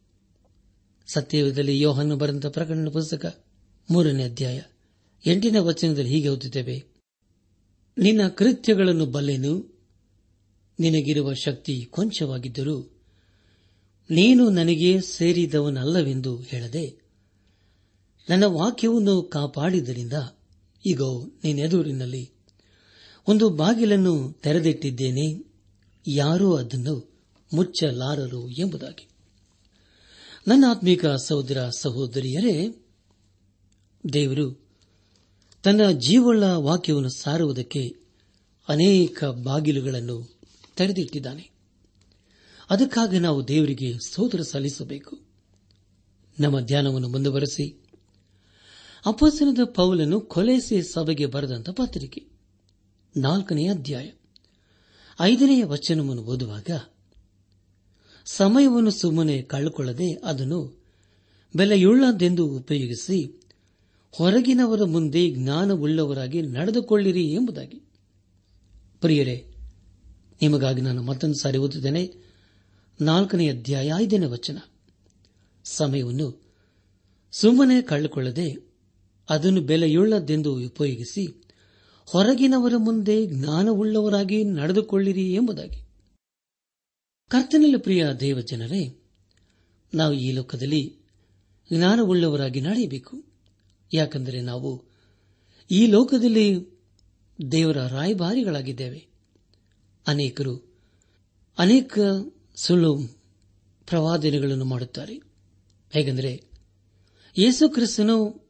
ಸತ್ಯವೇಧದಲ್ಲಿ 1.13 1.79
ಯೋಹನ್ನು 1.79 2.17
ಬರೆದ 2.17 2.47
ಪ್ರಕರಣ 2.47 2.89
ಪುಸ್ತಕ 2.89 3.43
ಮೂರನೇ 3.91 4.23
ಅಧ್ಯಾಯ 4.23 4.61
ಎಂಟನೇ 5.25 5.59
ವಚನದಲ್ಲಿ 5.59 6.09
ಹೀಗೆ 6.09 6.29
ಓದುತ್ತೇವೆ. 6.29 6.85
ನಿನ್ನ 7.97 8.27
ಕೃತ್ಯಗಳನ್ನು 8.27 9.05
ಬಲ್ಲೆನು, 9.05 9.79
ನಿನಗಿರುವ 10.79 11.33
ಶಕ್ತಿ 11.33 11.85
ಕೊಂಚವಾಗಿದ್ದರೂ 11.85 12.77
ನೀನು 14.09 14.49
ನನಗೆ 14.49 15.01
ಸೇರಿದವನಲ್ಲವೆಂದು 15.01 16.35
ಹೇಳದೆ, 16.37 16.99
ನನ್ನ 18.29 18.43
ವಾಕ್ಯವನ್ನು 18.43 19.21
ಕಾಪಾಡಿದ್ದರಿಂದ 19.21 20.13
ಈಗ 20.85 21.01
ನಿನ್ನೆದುರಿನಲ್ಲಿ 21.43 22.31
ಒಂದು 23.27 23.49
ಬಾಗಿಲನ್ನು 23.49 24.31
ತೆರೆದಿಟ್ಟಿದ್ದೇನೆ 24.43 25.48
ಯಾರೂ 26.07 26.55
ಅದನ್ನು 26.55 27.11
ಮುಚ್ಚಲಾರರು 27.53 28.49
ಎಂಬುದಾಗಿ. 28.49 29.07
ನನ್ನ 30.47 30.65
ಆತ್ಮೀಕ 30.69 31.05
ಸಹೋದರ 31.05 31.69
ಸಹೋದರಿಯರೇ, 31.79 32.85
ದೇವರು 34.13 34.67
ತನ್ನ 35.63 35.91
ಜೀವಳ 35.91 36.43
ವಾಕ್ಯವನ್ನು 36.43 37.09
ಸಾರುವುದಕ್ಕೆ 37.09 37.95
ಅನೇಕ 38.67 39.23
ಬಾಗಿಲುಗಳನ್ನು 39.25 40.39
ತೆರೆದಿಟ್ಟಿದ್ದಾನೆ. 40.75 41.49
ಅದಕ್ಕಾಗಿ 42.69 43.19
ನಾವು 43.19 43.47
ದೇವರಿಗೆ 43.47 43.93
ಸೋದರ 44.07 44.41
ಸಲ್ಲಿಸಬೇಕು. 44.41 45.19
ನಮ್ಮ 46.39 46.59
ಧ್ಯಾನವನ್ನು 46.59 47.09
ಮುಂದುವರೆಸಿ 47.09 47.83
ಅಪಸನದ 49.05 49.63
ಪೌಲನ್ನು 49.63 50.21
ಕೊಲೆಸಿ 50.21 50.81
ಸಭೆಗೆ 50.81 51.25
ಬರೆದಂತ 51.25 51.69
ಪತ್ರಿಕೆ, 51.69 52.25
ನಾಲ್ಕನೇ 53.17 53.67
ಅಧ್ಯಾಯ. 53.67 54.11
ಐದನೆಯ 55.21 55.65
ವಚನವನ್ನು 55.65 56.21
ಓದುವಾಗ, 56.21 56.69
ಸಮಯವನ್ನು 58.25 58.91
ಸುಮ್ಮನೆ 58.91 59.41
ಕಳೆದುಕೊಳ್ಳದೆ 59.41 60.13
ಅದನ್ನು 60.13 60.83
ಬೆಲೆಯುಳ್ಳದೆಂದು 61.55 62.45
ಉಪಯೋಗಿಸಿ, 62.45 63.41
ಹೊರಗಿನವರ 64.11 64.83
ಮುಂದೆ 64.83 65.29
ಜ್ಞಾನವುಳ್ಳವರಾಗಿ 65.29 66.41
ನಡೆದುಕೊಳ್ಳಿರಿ 66.41 67.23
ಎಂಬುದಾಗಿ. 67.23 67.81
ಪ್ರಿಯರೇ, 69.01 69.55
ನಿಮಗಾಗಿ 70.41 70.81
ನಾನು 70.81 71.03
ಮತ್ತೊಂದು 71.03 71.41
ಸಾರಿ 71.41 71.57
ಓದುತ್ತೇನೆ. 71.57 72.13
ನಾಲ್ಕನೇ 73.01 73.49
ಅಧ್ಯಾಯ 73.49 73.91
ಐದನೇ 73.97 74.25
ವಚನ. 74.25 74.57
ಸಮಯವನ್ನು 75.63 76.49
ಸುಮ್ಮನೆ 77.31 77.81
ಕಳೆದುಕೊಳ್ಳದೆ 77.81 78.69
ಅದನ್ನು 79.29 79.61
ಬೆಲೆಯುಳ್ಳದೆಂದು 79.61 80.55
ಉಪಯೋಗಿಸಿ 80.55 81.48
ಹೊರಗಿನವರ 82.11 82.73
ಮುಂದೆ 82.77 83.25
ಜ್ಞಾನವುಳ್ಳವರಾಗಿ 83.25 84.43
ನಡೆದುಕೊಳ್ಳಿರಿ 84.43 85.33
ಎಂಬುದಾಗಿ. 85.33 85.81
ಕರ್ತನಲ್ಲಿ 87.27 87.77
ಪ್ರಿಯ 87.77 88.05
ದೇವಜನರೇ, 88.19 89.03
ನಾವು 89.93 90.13
ಈ 90.13 90.31
ಲೋಕದಲ್ಲಿ 90.31 90.95
ಜ್ಞಾನವುಳ್ಳವರಾಗಿ 91.73 92.61
ನಡೆಯಬೇಕು. 92.61 93.23
ಯಾಕೆಂದರೆ 93.93 94.41
ನಾವು 94.41 94.83
ಈ 95.71 95.87
ಲೋಕದಲ್ಲಿ 95.87 96.79
ದೇವರ 97.51 97.87
ರಾಯಭಾರಿಗಳಾಗಿದ್ದೇವೆ. 97.87 99.07
ಅನೇಕರು 100.07 100.77
ಅನೇಕ 101.57 101.99
ಸುಳ್ಳು 102.55 102.97
ಪ್ರವಾದನೆಗಳನ್ನು 103.85 104.65
ಮಾಡುತ್ತಾರೆ. 104.65 105.13
ಹೇಗೆಂದರೆ, 105.91 106.43
ಯೇಸು 107.37 107.69
ಕ್ರಿಸ್ತನು 107.69 108.48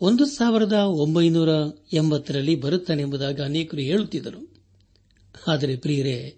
ಒಂದು 0.00 0.26
ಸಾವಿರದ 0.26 0.72
ಒಂಬೈನೂರ 0.72 1.48
ಎಂಬತ್ತರಲ್ಲಿ 1.92 2.54
ಬರುತ್ತಾನೆಂಬುದಾಗಿ 2.54 3.42
ಅನೇಕರು 3.42 3.80
ಹೇಳುತ್ತಿದ್ದರು. 3.80 4.54
ಆದರೆ 5.48 5.76
ಪ್ರಿಯರೇ, 5.76 6.36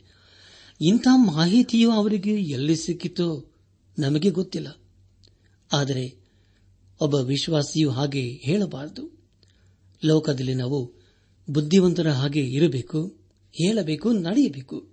ಇಂಥ 0.80 1.08
ಮಾಹಿತಿಯು 1.14 1.90
ಅವರಿಗೆ 1.90 2.34
ಎಲ್ಲಿ 2.34 2.76
ಸಿಕ್ಕಿತೋ 2.76 3.44
ನಮಗೆ 3.98 4.30
ಗೊತ್ತಿಲ್ಲ. 4.30 4.80
ಆದರೆ 5.72 6.16
ಒಬ್ಬ 7.00 7.14
ವಿಶ್ವಾಸಿಯು 7.14 7.90
ಹಾಗೆ 7.90 8.22
ಹೇಳಬಾರದು. 8.22 9.22
ಲೋಕದಲ್ಲಿ 10.04 10.54
ನಾವು 10.54 10.92
ಬುದ್ಧಿವಂತರ 11.50 12.10
ಹಾಗೆ 12.10 12.40
ಇರಬೇಕು, 12.40 13.06
ಹೇಳಬೇಕು, 13.52 14.12
ನಡೆಯಬೇಕು. 14.12 14.88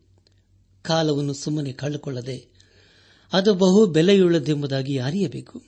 ಕಾಲವನ್ನು 0.82 1.34
ಸುಮ್ಮನೆ 1.34 1.72
ಕಳೆದುಕೊಳ್ಳದೆ 1.72 2.48
ಅದು 3.34 3.54
ಬಹು 3.54 3.86
ಬೆಲೆಯುಳ್ಳದೆಂಬುದಾಗಿ 3.86 4.98
ಅರಿಯಬೇಕು. 4.98 5.64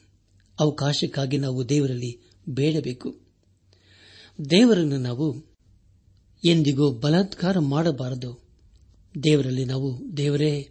ಅವಕಾಶಕ್ಕಾಗಿ 0.60 1.38
ನಾವು 1.38 1.70
ದೇವರಲ್ಲಿ 1.70 2.31
ಬೇಡಬೇಕು. 2.50 3.20
ದೇವರನ್ನು 4.50 4.98
ನಾವು 4.98 5.52
ಎಂದಿಗೂ 6.46 6.92
ಬಲಾತ್ಕಾರ 6.92 7.60
ಮಾಡಬಾರದು. 7.60 8.42
ದೇವರಲ್ಲಿ 9.24 9.66
ನಾವು, 9.66 10.18
ದೇವರೇ, 10.18 10.70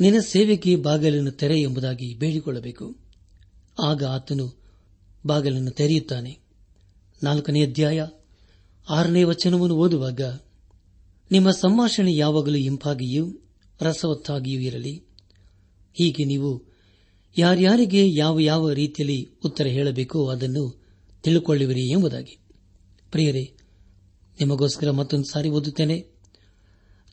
ನಿನ್ನ 0.00 0.18
ಸೇವೆಗೆ 0.18 0.76
ಬಾಗಿಲನ್ನು 0.76 1.30
ತೆರೆ 1.30 1.60
ಎಂಬುದಾಗಿ 1.60 2.14
ಬೇಡಿಕೊಳ್ಳಬೇಕು. 2.14 2.96
ಆಗ 3.82 4.04
ಆತನು 4.04 4.56
ಬಾಗಿಲನ್ನು 5.26 5.70
ತೆರೆಯುತ್ತಾನೆ. 5.70 6.38
ನಾಲ್ಕನೇ 7.22 7.62
ಅಧ್ಯಾಯ, 7.62 8.06
ಆರನೇ 8.90 9.24
ವಚನವನ್ನು 9.24 9.76
ಓದುವಾಗ, 9.76 10.20
ನಿಮ್ಮ 11.30 11.50
ಸಂಭಾಷಣೆ 11.50 12.14
ಯಾವಾಗಲೂ 12.14 12.56
ಇಂಪಾಗಿಯೂ, 12.56 13.38
ರಸವತ್ತಾಗಿಯೂ 13.80 14.60
ಇರಲಿ. 14.60 14.94
ಹೀಗೆ 15.94 16.24
ನೀವು 16.24 16.69
ಯಾರ್ಯಾರಿಗೆ 17.38 18.14
ಯಾವ 18.14 18.38
ಯಾವ 18.38 18.70
ರೀತಿಯಲ್ಲಿ 18.70 19.28
ಉತ್ತರ 19.44 19.66
ಹೇಳಬೇಕೋ 19.66 20.28
ಅದನ್ನು 20.28 20.80
ತಿಳಿಕೊಳ್ಳುವಿರಿ 21.22 21.90
ಎಂಬುದಾಗಿ. 21.90 22.38
ಪ್ರಿಯರೇ, 23.10 23.42
ನಿಮಗೋಸ್ಕರ 24.40 24.90
ಮತ್ತೊಂದು 24.90 25.30
ಸಾರಿ 25.30 25.48
ಓದುತ್ತೇನೆ. 25.48 26.06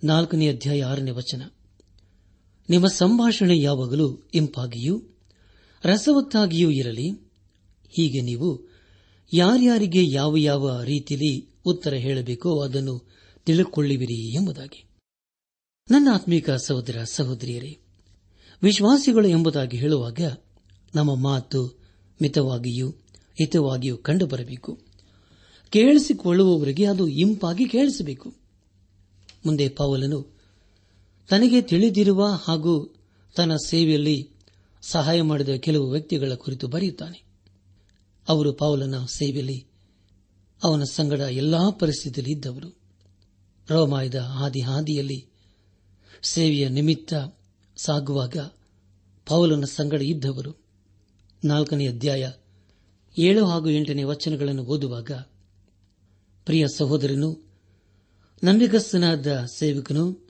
ನಾಲ್ಕನೇ 0.03 0.49
ಅಧ್ಯಾಯ 0.49 0.83
ಆರನೇ 0.83 1.11
ವಚನ. 1.11 1.41
ನಿಮ್ಮ 2.69 2.87
ಸಂಭಾಷಣೆ 2.87 3.59
ಯಾವಾಗಲೂ 3.59 4.29
ಇಂಪಾಗಿಯೂ 4.33 5.03
ರಸವತ್ತಾಗಿಯೂ 5.83 6.71
ಇರಲಿ. 6.71 7.09
ಹೀಗೆ 7.89 8.21
ನೀವು 8.21 8.67
ಯಾರ್ಯಾರಿಗೆ 9.33 10.03
ಯಾವ 10.11 10.35
ಯಾವ 10.37 10.81
ರೀತಿಯಲ್ಲಿ 10.83 11.55
ಉತ್ತರ 11.65 11.93
ಹೇಳಬೇಕೋ 11.93 12.61
ಅದನ್ನು 12.61 13.07
ತಿಳಿದುಕೊಳ್ಳುವಿರಿ 13.45 14.35
ಎಂಬುದಾಗಿ. 14.35 14.83
ನನ್ನ 15.91 16.07
ಆತ್ಮೀಕ 16.13 16.51
ಸಹೋದರ 16.51 17.03
ಸಹೋದರಿಯರೇ 17.03 17.79
ವಿಶ್ವಾಸಿಗಳು 18.63 19.27
ಎಂಬುದಾಗಿ 19.27 19.77
ಹೇಳುವಾಗ 19.77 20.19
ನಮ್ಮ 20.95 21.15
ಮಾತು 21.15 21.79
ಮಿತವಾಗಿಯೂ 22.21 22.89
ಹಿತವಾಗಿಯೂ 23.37 23.97
ಕಂಡುಬರಬೇಕು. 23.97 24.79
ಕೇಳಿಸಿಕೊಳ್ಳುವವರಿಗೆ 25.69 26.85
ಅದು 26.85 27.07
ಇಂಪಾಗಿ 27.07 27.65
ಕೇಳಿಸಬೇಕು. 27.65 28.33
ಮುಂದೆ 29.45 29.69
ಪಾವಲನು 29.69 30.37
ತನಗೆ 31.29 31.61
ತಿಳಿದಿರುವ 31.61 32.25
ಹಾಗೂ 32.25 32.95
ತನ್ನ 33.35 33.55
ಸೇವೆಯಲ್ಲಿ 33.55 34.29
ಸಹಾಯ 34.81 35.21
ಮಾಡಿದ 35.21 35.49
ಕೆಲವು 35.49 35.91
ವ್ಯಕ್ತಿಗಳ 35.91 36.33
ಕುರಿತು 36.33 36.67
ಬರೆಯುತ್ತಾನೆ. 36.67 37.23
ಅವರು 38.29 38.53
ಪೌಲನ 38.53 39.05
ಸೇವೆಯಲ್ಲಿ 39.05 39.67
ಅವನ 40.63 40.83
ಸಂಗಡ 40.83 41.19
ಎಲ್ಲಾ 41.19 41.69
ಪರಿಸ್ಥಿತಿಯಲ್ಲಿ 41.69 42.33
ಇದ್ದವರು. 42.33 42.77
ರೋಮಾಯದ 43.69 44.15
ಹಾದಿ 44.15 44.61
ಹಾದಿಯಲ್ಲಿ 44.61 45.27
ಸೇವೆಯ 46.23 46.69
ನಿಮಿತ್ತ 46.69 47.13
ಸಾಗುವಾಗ 47.77 48.37
ಪೌಲನ 49.25 49.63
ಸಂಗಡ 49.63 50.01
ಇದ್ದವರು. 50.01 50.55
ನಾಲ್ಕನೇ 51.43 51.87
ಅಧ್ಯಾಯ, 51.87 52.31
ಏಳು 53.17 53.45
ಹಾಗೂ 53.45 53.69
ಎಂಟನೇ 53.69 54.03
ವಚನಗಳನ್ನು 54.03 54.63
ಓದುವಾಗ, 54.63 55.11
ಪ್ರಿಯ 56.45 56.65
ಸಹೋದರನು, 56.75 57.49
ನಂಬಿಗಸ್ತನಾದ 58.43 59.45
ಸೇವಕನು, 59.53 60.27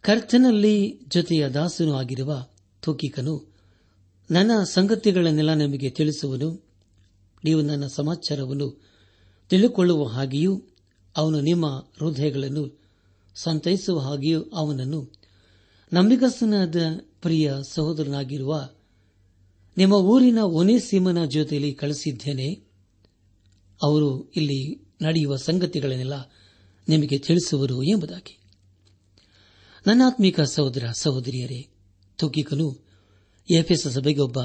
ಕರ್ತನಲ್ಲಿ 0.00 1.00
ಜೊತೆಯ 1.08 1.48
ದಾಸನೂ 1.48 1.94
ಆಗಿರುವ 1.94 2.46
ತೂಕಿಕನು, 2.82 3.54
ನನ್ನ 4.30 4.50
ಸಂಗತಿಗಳನ್ನೆಲ್ಲ 4.62 5.54
ನಮಗೆ 5.54 5.90
ತಿಳಿಸುವನು. 5.90 6.68
ನೀವು 7.44 7.60
ನನ್ನ 7.60 7.86
ಸಮಾಚಾರವನ್ನು 7.86 8.82
ತಿಳಿದುಕೊಳ್ಳುವ 9.48 10.06
ಹಾಗೆಯೂ 10.06 10.62
ಅವನು 11.16 11.40
ನಿಮ್ಮ 11.40 11.90
ಹೃದಯಗಳನ್ನು 12.00 12.80
ಸಂತೈಸುವ 13.34 13.98
ಹಾಗೆಯೂ 13.98 14.42
ಅವನನ್ನು 14.42 15.17
ನಂಬಿಕಸ್ಥನಾದ 15.92 16.76
ಪ್ರಿಯ 17.22 17.54
ಸಹೋದರನಾಗಿರುವ 17.70 18.68
ನಿಮ್ಮ 19.76 19.94
ಊರಿನ 19.94 20.38
ಒನೇಸೀಮನ 20.38 21.24
ಜೊತೆಯಲ್ಲಿ 21.24 21.74
ಕಳಿಸಿದ್ದೇನೆ. 21.74 22.52
ಅವರು 23.82 24.30
ಇಲ್ಲಿ 24.36 24.88
ನಡೆಯುವ 25.02 25.36
ಸಂಗತಿಗಳನ್ನೆಲ್ಲ 25.36 26.32
ನಿಮಗೆ 26.88 27.18
ತಿಳಿಸುವರು 27.18 27.82
ಎಂಬುದಾಗಿ. 27.82 28.38
ನನ್ನಾತ್ಮೀಕ 29.86 30.40
ಸಹೋದರ 30.40 30.86
ಸಹೋದರಿಯರೇ, 30.98 31.68
ತುಕಿಕನು 32.18 32.84
ಎಫ್ಎಸ್ 33.50 33.88
ಸಭೆಗೆ 33.88 34.20
ಒಬ್ಬ 34.20 34.38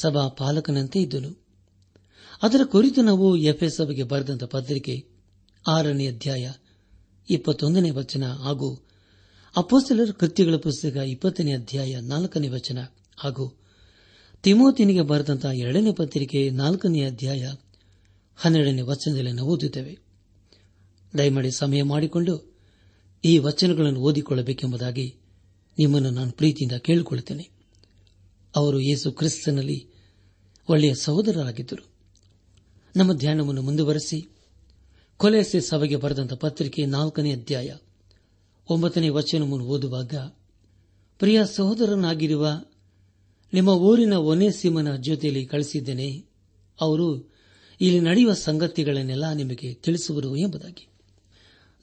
ಸಭಾ 0.00 0.28
ಪಾಲಕನಂತೆ 0.28 1.00
ಇದ್ದನು. 1.00 1.46
ಅದರ 2.42 2.60
ಕುರಿತು 2.64 3.02
ನಾವು 3.02 3.36
ಎಫ್ಎಸ್ 3.36 3.76
ಸಭೆಗೆ 3.76 4.02
ಬರೆದಂತಹ 4.02 4.46
ಪತ್ರಿಕೆ 4.46 5.08
ಆರನೇ 5.68 6.06
ಅಧ್ಯಾಯ 6.08 6.52
ಇಪ್ಪತ್ತೊಂದನೇ 7.30 7.90
ವಚನ 7.90 8.26
ಹಾಗೂ 8.26 8.87
ಅಪೋಸ್ತಲರ 9.56 10.10
ಕೃತ್ಯಗಳ 10.10 10.56
ಪುಸ್ತಕ 10.56 10.96
ಇಪ್ಪತ್ತನೇ 10.96 11.52
ಅಧ್ಯಾಯ 11.52 12.00
ನಾಲ್ಕನೇ 12.00 12.48
ವಚನ 12.48 12.78
ಹಾಗೂ 13.16 13.58
ತಿಮೋತಿನಿಗೆ 14.42 15.00
ಬರೆದಂತಹ 15.00 15.50
ಎರಡನೇ 15.50 15.92
ಪತ್ರಿಕೆ 15.92 16.50
ನಾಲ್ಕನೇ 16.50 17.04
ಅಧ್ಯಾಯ 17.04 17.54
ಹನ್ನೆರಡನೇ 18.36 18.82
ವಚನದಲ್ಲಿ 18.82 19.32
ನಾವು 19.32 19.50
ಓದುತ್ತೇವೆ. 19.50 19.98
ದಯಮಾಡಿ 21.18 21.50
ಸಮಯ 21.50 21.82
ಮಾಡಿಕೊಂಡು 21.82 22.56
ಈ 23.24 23.38
ವಚನಗಳನ್ನು 23.38 24.00
ಓದಿಕೊಳ್ಳಬೇಕೆಂಬುದಾಗಿ 24.00 25.16
ನಿಮ್ಮನ್ನು 25.78 26.10
ನಾನು 26.10 26.32
ಪ್ರೀತಿಯಿಂದ 26.32 26.72
ಕೇಳಿಕೊಳ್ಳುತ್ತೇನೆ. 26.72 27.48
ಅವರು 28.56 28.80
ಯೇಸು 28.80 29.12
ಕ್ರಿಸ್ತನಲ್ಲಿ 29.12 29.88
ಒಳ್ಳೆಯ 30.68 30.94
ಸಹೋದರರಾಗಿದ್ದರು. 30.94 31.86
ನಮ್ಮ 32.96 33.12
ಧ್ಯಾನವನ್ನು 33.12 33.62
ಮುಂದುವರೆಸಿ 33.62 34.28
ಕೊಲೆಸೆ 35.16 35.60
ಸಭೆಗೆ 35.60 35.96
ಬರೆದಂತಹ 35.96 36.36
ಪತ್ರಿಕೆ 36.36 36.86
ನಾಲ್ಕನೇ 36.86 37.32
ಅಧ್ಯಾಯ 37.32 37.74
ಒಂಬತ್ತನೇ 38.68 39.08
ವಚನವನ್ನು 39.08 39.66
ಓದುವಾಗ, 39.66 40.14
ಪ್ರಿಯ 41.18 41.40
ಸಹೋದರನಾಗಿರುವ 41.54 42.64
ನಿಮ್ಮ 43.52 43.68
ಊರಿನ 43.68 44.12
ಒನೇಸಿಮನ 44.12 44.96
ಜೊತೆಯಲ್ಲಿ 44.96 45.46
ಕಳಿಸಿದ್ದೇನೆ. 45.46 46.24
ಅವರು 46.80 47.34
ಇಲ್ಲಿ 47.80 48.00
ನಡೆಯುವ 48.00 48.34
ಸಂಗತಿಗಳನ್ನೆಲ್ಲ 48.34 49.32
ನಿಮಗೆ 49.32 49.74
ತಿಳಿಸುವರು 49.74 50.36
ಎಂಬುದಾಗಿ. 50.36 50.88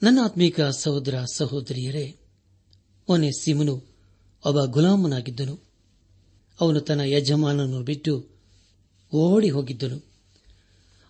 ನನ್ನ 0.02 0.18
ಆತ್ಮೀಕ 0.24 0.60
ಸಹೋದರ 0.60 1.24
ಸಹೋದರಿಯರೇ 1.34 2.16
ಒನೆ 3.08 3.30
ಸಿಮನು 3.30 3.74
ಒಬ್ಬ 4.46 4.64
ಗುಲಾಮನಾಗಿದ್ದನು. 4.64 5.60
ಅವನು 6.60 6.80
ತನ್ನ 6.80 7.00
ಯಜಮಾನನನ್ನು 7.00 7.82
ಬಿಟ್ಟು 7.82 8.26
ಓಡಿ 9.14 9.50
ಹೋಗಿದ್ದನು. 9.50 10.02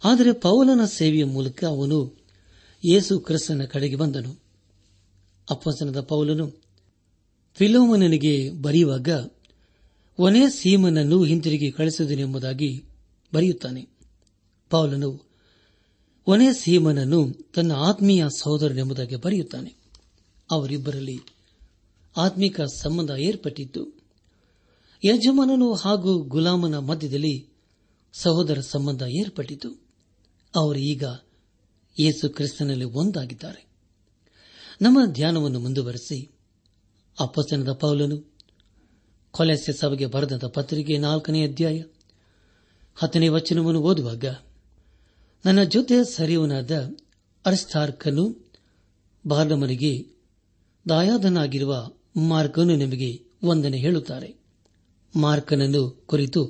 ಆದರೆ 0.05 0.33
ಪೌಲನ 0.33 0.85
ಸೇವೆಯ 0.85 1.25
ಮೂಲಕ 1.25 1.65
ಅವನು 1.65 2.25
ಯೇಸು 2.85 3.21
ಕ್ರಿಸ್ತನ 3.21 3.65
ಕಡೆಗೆ 3.65 3.97
ಬಂದನು. 3.97 4.46
ಅಪ್ಪಸನದ 5.51 6.01
ಪೌಲನು 6.01 6.53
ಫಿಲೋಮನನಿಗೆ 7.55 8.51
ಬರೆಯುವಾಗ, 8.51 9.09
ಒನೇ 10.19 10.49
ಸೀಮನನ್ನು 10.49 11.25
ಹಿಂತಿರುಗಿ 11.25 11.71
ಕಳಿಸಿದನೆಂಬುದಾಗಿ 11.71 12.85
ಬರೆಯುತ್ತಾನೆ. 13.35 13.89
ಪೌಲನು, 14.71 15.27
ಒನೇ 16.27 16.53
ಸೀಮನನ್ನು 16.53 17.33
ತನ್ನ 17.55 17.73
ಆತ್ಮೀಯ 17.73 18.25
ಸಹೋದರನೆಂಬುದಾಗಿ 18.39 19.17
ಬರೆಯುತ್ತಾನೆ. 19.17 19.75
ಅವರಿಬ್ಬರಲ್ಲಿ 20.51 21.19
ಆತ್ಮಿಕ 22.17 22.61
ಸಂಬಂಧ 22.61 23.11
ಏರ್ಪಟ್ಟಿತ್ತು 23.11 23.97
ಯಜಮಾನನು 25.05 25.75
ಹಾಗೂ 25.75 26.23
ಗುಲಾಮನ 26.23 26.79
ಮಧ್ಯದಲ್ಲಿ 26.79 27.49
ಸಹೋದರ 28.13 28.61
ಸಂಬಂಧ 28.61 29.03
ಏರ್ಪಟ್ಟಿತು 29.03 29.71
ಅವರು 30.57 30.79
ಈಗ 30.79 31.05
ಯೇಸು 32.01 32.29
ಕ್ರಿಸ್ತನಲ್ಲಿ 32.29 32.85
ಒಂದಾಗಿದ್ದಾರೆ. 32.85 33.66
ನಮ್ಮ 34.83 34.99
ಧ್ಯಾನವನ್ನು 35.07 35.61
ಮುಂದುವರೆಸಿ 35.61 36.31
ಅಪ್ಪಸನದ 37.21 37.73
ಪೌಲನು 37.73 38.35
ಕೊಲೆಸ್ಯ 39.31 39.73
ಸಭೆಗೆ 39.73 40.07
ಬರೆದಂತ 40.07 40.45
ಪತ್ರಿಕೆ 40.45 40.99
ನಾಲ್ಕನೇ 40.99 41.49
ಅಧ್ಯಾಯ 41.49 41.83
ಹತ್ತನೇ 42.97 43.29
ವಚನವನ್ನು 43.29 43.81
ಓದುವಾಗ, 43.81 44.25
ನನ್ನ 45.45 45.63
ಜೊತೆ 45.63 46.05
ಸರಿಯವನಾದ 46.05 46.71
ಅರಿಸ್ತಾರ್ಕನು 47.47 48.51
ಬಾರ್ಲಮನಿಗೆ 49.27 50.07
ದಾಯಾದನಾಗಿರುವ 50.89 51.91
ಮಾರ್ಕನು 52.17 52.77
ನಿಮಗೆ 52.77 53.25
ವಂದನೆ 53.45 53.79
ಹೇಳುತ್ತಾರೆ. 53.79 54.35
ಮಾರ್ಕನನ್ನು 55.17 56.05
ಕುರಿತು 56.07 56.45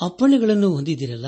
ಅಪ್ಪಣೆಗಳನ್ನು 0.00 0.72
ಹೊಂದಿದ್ದೀರಲ್ಲ? 0.72 1.26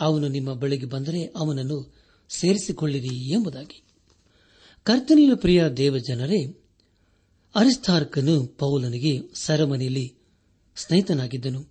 ಅವನು 0.00 0.28
ನಿಮ್ಮ 0.28 0.54
ಬಳಿಗೆ 0.54 0.86
ಬಂದರೆ 0.86 1.24
ಅವನನ್ನು 1.24 1.94
ಸೇರಿಸಿಕೊಳ್ಳಿರಿ 2.28 3.32
ಎಂಬುದಾಗಿ. 3.32 3.87
ಕರ್ತನಿಲು 4.88 5.36
ಪ್ರಿಯ 5.36 5.68
ದೇವಜನರೇ, 5.68 6.44
ಅರಿಸ್ತಾರ್ಕನು 7.54 8.46
ಪೌಲನಿಗೆ 8.46 9.22
ಸರಮನೆಯಲ್ಲಿ 9.34 10.14
ಸ್ನೇಹಿತನಾಗಿದ್ದನು. 10.76 11.66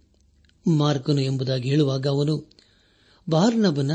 ಮಾರ್ಕನು 0.68 1.22
ಎಂಬುದಾಗಿ 1.22 1.70
ಹೇಳುವಾಗ 1.70 2.08
ಅವನು, 2.08 2.52
ಬಾರ್ನಬನ 3.30 3.92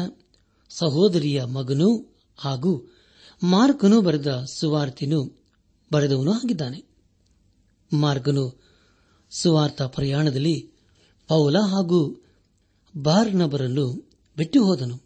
ಸಹೋದರಿಯ 0.68 1.44
ಮಗನೂ 1.44 2.16
ಹಾಗೂ 2.36 2.96
ಮಾರ್ಕನು 3.42 4.00
ಬರೆದ 4.00 4.44
ಸುವಾರ್ತಿನು 4.54 5.44
ಬರೆದವನು 5.92 6.32
ಆಗಿದ್ದಾನೆ. 6.32 6.84
ಮಾರ್ಕನು 7.92 8.64
ಸುವಾರ್ಥ 9.30 9.82
ಪ್ರಯಾಣದಲ್ಲಿ 9.82 10.70
ಪೌಲ 11.28 11.56
ಹಾಗೂ 11.58 12.24
ಬಾರ್ನಬರನ್ನು 13.02 14.10
ಬಿಟ್ಟು 14.36 14.64
ಹೋದನು. 14.64 15.01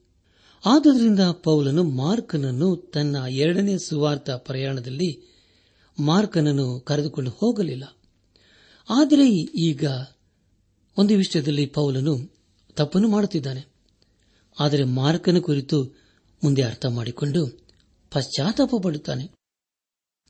ಆದ್ದರಿಂದ 0.66 1.20
ಪೌಲನು 1.20 1.84
ಮಾರ್ಕನನ್ನು 1.84 2.76
ತನ್ನ 2.76 3.16
ಎರಡನೇ 3.28 3.78
ಸುವಾರ್ಥ 3.78 4.30
ಪ್ರಯಾಣದಲ್ಲಿ 4.30 5.36
ಮಾರ್ಕನನ್ನು 6.00 6.80
ಕರೆದುಕೊಂಡು 6.80 7.30
ಹೋಗಲಿಲ್ಲ. 7.30 7.96
ಆದರೆ 8.90 9.30
ಈಗ 9.40 9.84
ಒಂದು 10.98 11.16
ವಿಷಯದಲ್ಲಿ 11.16 11.66
ಪೌಲನು 11.66 12.34
ತಪ್ಪನ್ನು 12.72 13.08
ಮಾಡುತ್ತಿದ್ದಾನೆ. 13.08 13.66
ಆದರೆ 14.60 14.84
ಮಾರ್ಕನ 14.84 15.38
ಕುರಿತು 15.38 15.84
ಮುಂದೆ 16.44 16.62
ಅರ್ಥ 16.62 16.86
ಮಾಡಿಕೊಂಡು 16.86 17.46
ಪಶ್ಚಾತ್ತಾಪ 18.10 18.70
ಪಡುತ್ತಾನೆ 18.82 19.26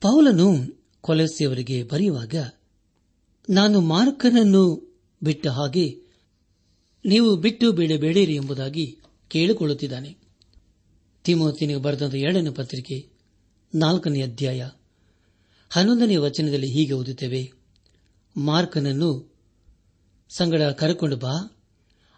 ಪೌಲನು 0.01 0.55
ಕೊಲಸಿಯವರಿಗೆ 1.01 1.83
ಬರೆಯುವಾಗ, 1.83 2.35
ನಾನು 3.49 3.81
ಮಾರ್ಕನನ್ನು 3.81 4.95
ಬಿಟ್ಟ 5.23 5.47
ಹಾಗೆ 5.47 5.99
ನೀವು 7.05 7.35
ಬಿಟ್ಟು 7.35 7.71
ಬಿಡಬೇಡಿರಿ 7.71 8.35
ಎಂಬುದಾಗಿ 8.35 8.97
ಕೇಳಿಕೊಳ್ಳುತ್ತಿದ್ದಾನೆ. 9.27 10.26
ತಿಮೋತಿನಿಗೆ 11.27 11.79
ಬರೆದ 11.79 12.13
ಎರಡನೇ 12.13 12.49
ಪತ್ರಿಕೆ 12.49 13.09
ನಾಲ್ಕನೇ 13.75 14.21
ಅಧ್ಯಾಯ 14.21 14.69
ಹನ್ನೊಂದನೇ 15.69 16.15
ವಚನದಲ್ಲಿ 16.15 16.71
ಹೀಗೆ 16.71 16.93
ಓದುತ್ತೇವೆ. 16.93 17.51
ಮಾರ್ಕನನ್ನು 18.37 19.35
ಸಂಗಡ 20.29 20.61
ಕರೆಕೊಂಡು 20.61 21.17
ಬಾ. 21.17 21.61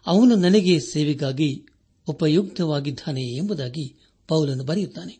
ಅವನು 0.06 0.34
ನನಗೆ 0.34 0.80
ಸೇವೆಗಾಗಿ 0.80 1.66
ಉಪಯುಕ್ತವಾಗಿದ್ದಾನೆ 2.08 3.22
ಎಂಬುದಾಗಿ 3.22 3.96
ಪೌಲನ್ನು 4.28 4.64
ಬರೆಯುತ್ತಾನೆ. 4.64 5.18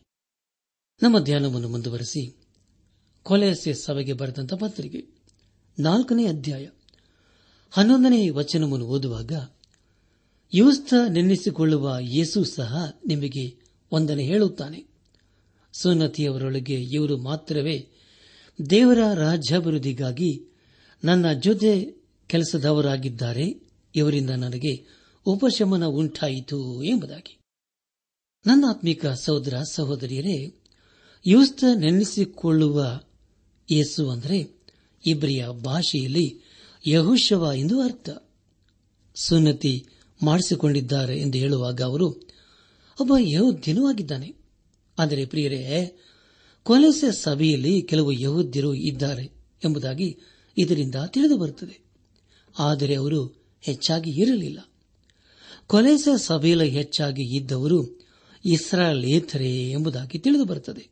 ನಮ್ಮ 1.03 1.19
ಧ್ಯಾನವನ್ನು 1.19 1.69
ಮುಂದುವರೆಸಿ. 1.69 2.37
ಕೊಲೆಯಸೆ 3.23 3.75
ಸಭೆಗೆ 3.75 4.13
ಬರೆದಂತ 4.13 4.55
ಪತ್ರಿಕೆ 4.55 5.07
ನಾಲ್ಕನೇ 5.79 6.27
ಅಧ್ಯಾಯ 6.27 6.69
ಹನ್ನೊಂದನೇ 7.71 8.29
ವಚನವನ್ನು 8.29 8.87
ಓದುವಾಗ 8.87 9.33
ಯುವಸ್ಥ 10.55 10.95
ನೆನೆಸಿಕೊಳ್ಳುವ 11.09 11.97
ಯೇಸು 12.01 12.45
ಸಹ 12.45 12.93
ನಿಮಗೆ 13.07 13.60
ಒಂದನೆ 13.93 14.25
ಹೇಳುತ್ತಾನೆ, 14.25 14.87
ಸುನ್ನತಿಯವರೊಳಗೆ 15.73 16.75
ಇವರು 16.75 17.17
ಮಾತ್ರವೇ, 17.17 17.89
ದೇವರ 18.71 18.99
ರಾಜ್ಯಾಭಿವೃದ್ಧಿಗಾಗಿ 19.15 20.45
ನನ್ನ 21.05 21.33
ಜೊತೆ 21.33 22.03
ಕೆಲಸದವರಾಗಿದ್ದಾರೆ, 22.27 23.71
ಇವರಿಂದ 23.95 24.31
ನನಗೆ 24.31 24.87
ಉಪಶಮನ 25.27 25.85
ಉಂಟಾಯಿತು 25.85 26.83
ಎಂಬುದಾಗಿ. 26.83 27.39
ನನ್ನ 28.47 28.65
ಆತ್ಮಿಕ 28.69 29.07
ಸಹೋದರ 29.07 29.55
ಸಹೋದರಿಯರೇ, 29.73 30.55
ಯೂಸ್ತ 31.27 31.65
ನೆನೆಸಿಕೊಳ್ಳುವ 31.75 33.01
ಯೇಸು 33.71 34.11
ಅಂದರೆ 34.11 34.61
ಇಬ್ರಿಯ 35.07 35.47
ಭಾಷೆಯಲ್ಲಿ 35.65 36.41
ಯಹುಶವ 36.87 37.51
ಎಂದು 37.57 37.81
ಅರ್ಥ. 37.81 38.09
ಸುನ್ನತಿ 39.15 39.87
ಮಾಡಿಸಿಕೊಂಡಿದ್ದಾರೆ 40.25 41.19
ಎಂದು 41.19 41.39
ಹೇಳುವಾಗ 41.39 41.83
ಅವರು 41.83 42.30
ಒಬ್ಬ 43.01 43.13
ಯಹೋದ್ಯನೂ 43.19 43.89
ಆಗಿದ್ದಾನೆ. 43.89 44.35
ಆದರೆ 44.99 45.27
ಪ್ರಿಯರೇ, 45.27 45.99
ಕೊಲೆಸೆ 46.63 47.13
ಸಭೆಯಲ್ಲಿ 47.13 47.83
ಕೆಲವು 47.83 48.13
ಯಹೋದ್ಯರು 48.13 48.75
ಇದ್ದಾರೆ 48.75 49.25
ಎಂಬುದಾಗಿ 49.65 50.19
ಇದರಿಂದ 50.59 50.95
ತಿಳಿದು 51.07 51.39
ಬರುತ್ತದೆ. 51.39 51.85
ಆದರೆ 52.59 52.95
ಅವರು 52.95 53.45
ಹೆಚ್ಚಾಗಿ 53.61 54.11
ಇರಲಿಲ್ಲ. 54.11 54.69
ಕೊಲೆಸೆ 55.67 56.19
ಸಭೆಯಲ್ಲಿ 56.19 56.69
ಹೆಚ್ಚಾಗಿ 56.69 57.37
ಇದ್ದವರು 57.37 58.01
ಇಸ್ರಾಯೇತರೇ 58.45 59.71
ಎಂಬುದಾಗಿ 59.71 60.19
ತಿಳಿದು 60.19 60.45
ಬರುತ್ತದೆ. 60.45 60.89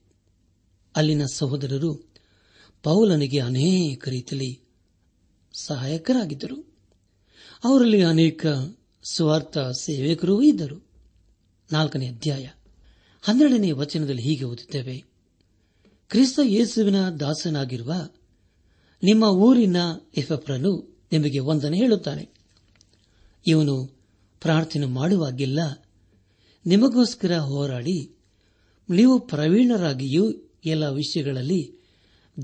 ಅಲ್ಲಿನ 0.97 1.27
ಸಹೋದರರು 1.33 2.09
ಪೌಲನಿಗೆ 2.83 3.41
ಅನೇಕ 3.41 4.09
ರೀತಿಯಲ್ಲಿ 4.09 4.61
ಸಹಾಯಕರಾಗಿದ್ದರು. 5.59 6.69
ಅವರಲ್ಲಿ 7.65 8.03
ಅನೇಕ 8.03 8.47
ಸ್ವಾರ್ಥ 9.11 9.59
ಸೇವಕರೂ 9.59 10.43
ಇದ್ದರು. 10.43 10.88
ನಾಲ್ಕನೇ 11.73 12.09
ಅಧ್ಯಾಯ. 12.09 12.49
ಹನ್ನೆರಡನೇ 13.23 13.71
ವಚನದಲ್ಲಿ 13.71 14.23
ಹೀಗೆ 14.23 14.45
ಓದುತ್ತೇವೆ. 14.45 15.05
ಕ್ರಿಸ್ತ 16.09 16.41
ಯೇಸುವಿನ 16.43 17.11
ದಾಸನಾಗಿರುವ 17.11 17.93
ನಿಮ್ಮ 19.03 19.25
ಊರಿನ 19.25 19.77
ಎಫಪ್ರನು 20.17 21.01
ನಿಮಗೆ 21.13 21.39
ವಂದನೆ 21.39 21.77
ಹೇಳುತ್ತಾನೆ. 21.77 22.29
ಇವನು 23.47 23.85
ಪ್ರಾರ್ಥನೆ 24.41 24.87
ಮಾಡುವಾಗಿಲ್ಲ 24.87 25.59
ನಿಮಗೋಸ್ಕರ 26.67 27.37
ಹೋರಾಡಿ 27.37 28.17
ನೀವು 28.91 29.21
ಪ್ರವೀಣರಾಗಿಯೂ 29.21 30.53
ಎಲ್ಲ 30.67 30.89
ವಿಷಯಗಳಲ್ಲಿ 30.89 31.85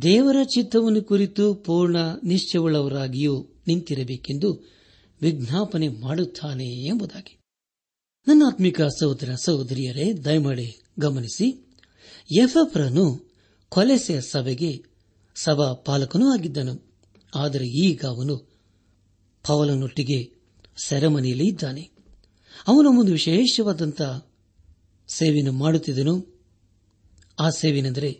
ದೇವರ 0.03 0.37
ಚಿತ್ತವನ್ನು 0.45 1.03
ಕುರಿತು 1.03 1.55
ಪೂರ್ಣ 1.55 1.97
ನಿಶ್ಚಯವುಳ್ಳವರಾಗಿಯೂ 2.25 3.49
ನಿಂತಿರಬೇಕೆಂದು 3.67 4.71
ವಿಜ್ಞಾಪನೆ 5.23 5.89
ಮಾಡುತ್ತಾನೆ 5.89 6.65
ಎಂಬುದಾಗಿ. 6.65 7.44
ನನ್ನ 8.27 8.43
ಆತ್ಮಿಕ 8.47 8.81
ಸಹೋದರ 8.83 9.35
ಸಹೋದರಿಯರೇ, 9.45 10.13
ದಯಮಾಡಿ 10.13 10.83
ಗಮನಿಸಿ 10.99 11.45
ಎಫ್ಎಫ್ರನು 12.39 13.31
ಕೊಲೆಸೆ 13.69 14.21
ಸಭೆಗೆ 14.21 14.85
ಸಭಾ 15.35 15.73
ಪಾಲಕನೂ 15.73 16.33
ಆಗಿದ್ದನು. 16.33 16.93
ಆದರೆ 17.35 17.67
ಈಗ 17.67 18.05
ಅವನು 18.05 18.37
ಪವಲನೊಟ್ಟಿಗೆ 19.47 20.33
ಸೆರೆಮನೆಯಲ್ಲಿ 20.85 21.49
ಇದ್ದಾನೆ. 21.49 21.91
ಅವನು 22.69 23.01
ಒಂದು 23.01 23.13
ವಿಶೇಷವಾದಂಥ 23.13 24.03
ಸೇವೆಯನ್ನು 25.09 25.53
ಮಾಡುತ್ತಿದ್ದನು. 25.53 26.43
ಆ 27.39 27.51
ಸೇವೆನೆಂದರೆ 27.51 28.13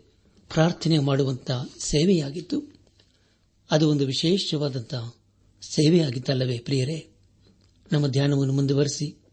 ಪ್ರಾರ್ಥನೆ 0.53 0.99
ಮಾಡುವಂತಹ 0.99 1.69
ಸೇವೆಯಾಗಿತ್ತು. 1.79 2.63
ಅದು 3.71 3.89
ಒಂದು 3.89 4.05
ವಿಶೇಷವಾದಂಥ 4.05 4.93
ಸೇವೆಯಾಗಿತ್ತಲ್ಲವೇ 5.61 6.59
ಪ್ರಿಯರೇ? 6.59 7.11
ನಮ್ಮ 7.91 8.07
ಧ್ಯಾನವನ್ನು 8.07 8.53
ಮುಂದುವರೆಸಿ. 8.53 9.24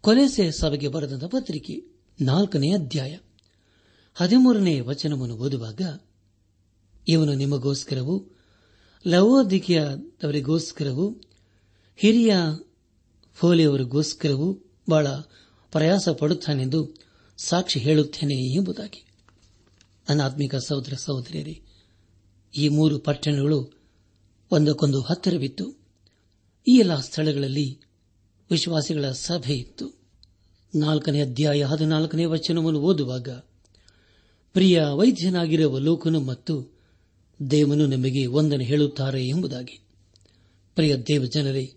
ಕೊಲೆಸೆ 0.00 0.50
ಸಭೆಗೆ 0.50 0.88
ಬರೆದಂತ 0.88 1.24
ಪತ್ರಿಕೆ 1.24 1.84
ನಾಲ್ಕನೇ 2.20 2.72
ಅಧ್ಯಾಯ. 2.72 3.18
ಹದಿಮೂರನೇ 4.14 4.80
ವಚನವನ್ನು 4.80 5.36
ಓದುವಾಗ, 5.36 5.80
ಇವನು 7.08 7.34
ನಿಮಗೋಸ್ಕರವೂ 7.34 8.24
ಲವೋದಿಕೆಯವರಿಗೋಸ್ಕರವೂ 9.06 11.20
ಹಿರಿಯ 11.96 12.36
ಫೋಲೆಯವರಿಗೋಸ್ಕರವೂ 13.34 14.58
ಬಹಳ 14.90 15.06
ಪ್ರಯಾಸ 15.72 16.08
ಪಡುತ್ತಾನೆಂದು 16.08 16.94
ಸಾಕ್ಷಿ 17.36 17.80
ಹೇಳುತ್ತೇನೆ 17.80 18.34
ಎಂಬುದಾಗಿ. 18.34 19.06
ಅನಾತ್ಮಿಕ 20.08 20.54
ಸಹೋದರ 20.54 20.92
ಸಹೋದರಿಯರೇ, 20.96 21.62
ಈ 22.56 22.68
ಮೂರು 22.68 22.98
ಪಟ್ಟಣಗಳು 22.98 23.72
ಒಂದಕ್ಕೊಂದು 24.50 25.00
ಹತ್ತಿರವಿತ್ತು. 25.00 25.78
ಈ 26.68 26.74
ಎಲ್ಲ 26.74 27.00
ಸ್ಥಳಗಳಲ್ಲಿ 27.00 27.80
ವಿಶ್ವಾಸಿಗಳ 28.50 29.10
ಸಭೆ 29.10 29.54
ಇತ್ತು. 29.54 29.98
ನಾಲ್ಕನೇ 30.74 31.20
ಅಧ್ಯಾಯ 31.20 31.64
ಹದಿನಾಲ್ಕನೇ 31.64 32.24
ವಚನವನ್ನು 32.24 32.80
ಓದುವಾಗ, 32.80 33.28
ಪ್ರಿಯ 34.52 34.82
ವೈದ್ಯನಾಗಿರುವ 34.82 35.78
ಲೋಕನು 35.78 36.20
ಮತ್ತು 36.20 36.78
ದೇವನು 37.50 37.86
ನಮಗೆ 37.86 38.26
ವಂದನೆ 38.26 38.64
ಹೇಳುತ್ತಾರೆ 38.64 39.26
ಎಂಬುದಾಗಿ. 39.26 39.80
ಪ್ರಿಯ 40.74 40.96
ದೇವ 40.96 41.24
ಜನರೇ 41.24 41.74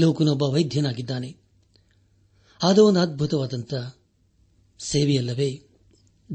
ಲೋಕನೊಬ್ಬ 0.00 0.42
ವೈದ್ಯನಾಗಿದ್ದಾನೆ. 0.42 1.36
ಒಂದು 2.64 3.00
ಅದ್ಭುತವಾದಂಥ 3.00 3.74
ಸೇವೆಯಲ್ಲವೇ? 4.78 5.62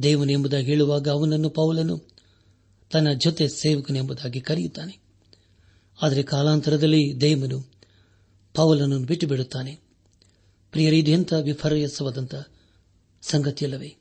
ದೇವನೆಂಬುದಾಗಿ 0.04 0.66
ಹೇಳುವಾಗ 0.66 1.08
ಅವನನ್ನು 1.08 1.50
ಪೌಲನು 1.50 2.08
ತನ್ನ 2.92 3.08
ಜೊತೆ 3.12 3.48
ಸೇವಕನೆಂಬುದಾಗಿ 3.48 4.42
ಕರೆಯುತ್ತಾನೆ. 4.42 5.00
ಆದರೆ 6.02 6.24
ಕಾಲಾಂತರದಲ್ಲಿ 6.24 7.22
ದೇವನು 7.22 7.77
ಪೌಲನನ್ನು 8.58 9.00
ಬಿಟ್ಟು 9.00 9.28
ಬಿಡುತ್ತಾನೆ. 9.28 9.80
ಪ್ರಿಯರಿದು 10.72 11.12
ಎಂಥ 11.12 11.34
ವಿಪರ್ಯಸವಾದಂಥ 11.34 12.36
ಸಂಗತಿಯಲ್ಲವೇ? 13.22 13.96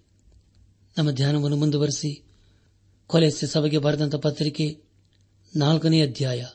ನಮ್ಮ 0.98 1.10
ಧ್ಯಾನವನ್ನು 1.10 1.56
ಮುಂದುವರೆಸಿ 1.56 2.22
ಕೊಲೆಸೆ 3.06 3.46
ಸಭೆಗೆ 3.46 3.78
ಬರೆದಂಥ 3.78 4.14
ಪತ್ರಿಕೆ 4.14 4.78
ನಾಲ್ಕನೇ 5.56 6.02
ಅಧ್ಯಾಯ 6.02 6.46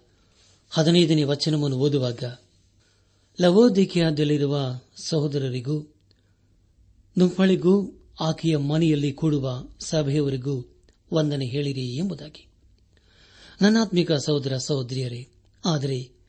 ಹದಿನೈದನೇ 0.70 1.24
ವಚನವನ್ನು 1.24 1.78
ಓದುವಾಗ 1.78 2.24
ಲವೋದಿಕೆಯಾದಲ್ಲಿರುವ 3.42 4.80
ಸಹೋದರರಿಗೂ, 5.04 5.82
ನುಂಪಳಿಗೂ, 7.20 8.04
ಆಕೆಯ 8.20 8.58
ಮನೆಯಲ್ಲಿ 8.58 9.12
ಕೂಡುವ 9.12 9.64
ಸಭೆಯವರಿಗೂ 9.80 10.76
ವಂದನೆ 11.14 11.46
ಹೇಳಿರಿ 11.46 11.96
ಎಂಬುದಾಗಿ. 11.96 12.48
ನನ್ನಾತ್ಮಿಕ 13.62 14.12
ಸಹೋದರ 14.12 14.58
ಸಹೋದರಿಯರೇ, 14.58 15.28
ಆದರೆ 15.66 16.21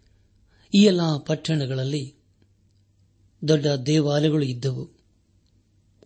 ಈ 0.74 0.84
ಎಲ್ಲ 0.84 1.16
ಪಟ್ಟಣಗಳಲ್ಲಿ 1.16 2.14
ದೊಡ್ಡ 3.48 3.66
ದೇವಾಲಯಗಳು 3.66 4.44
ಇದ್ದವು. 4.44 4.90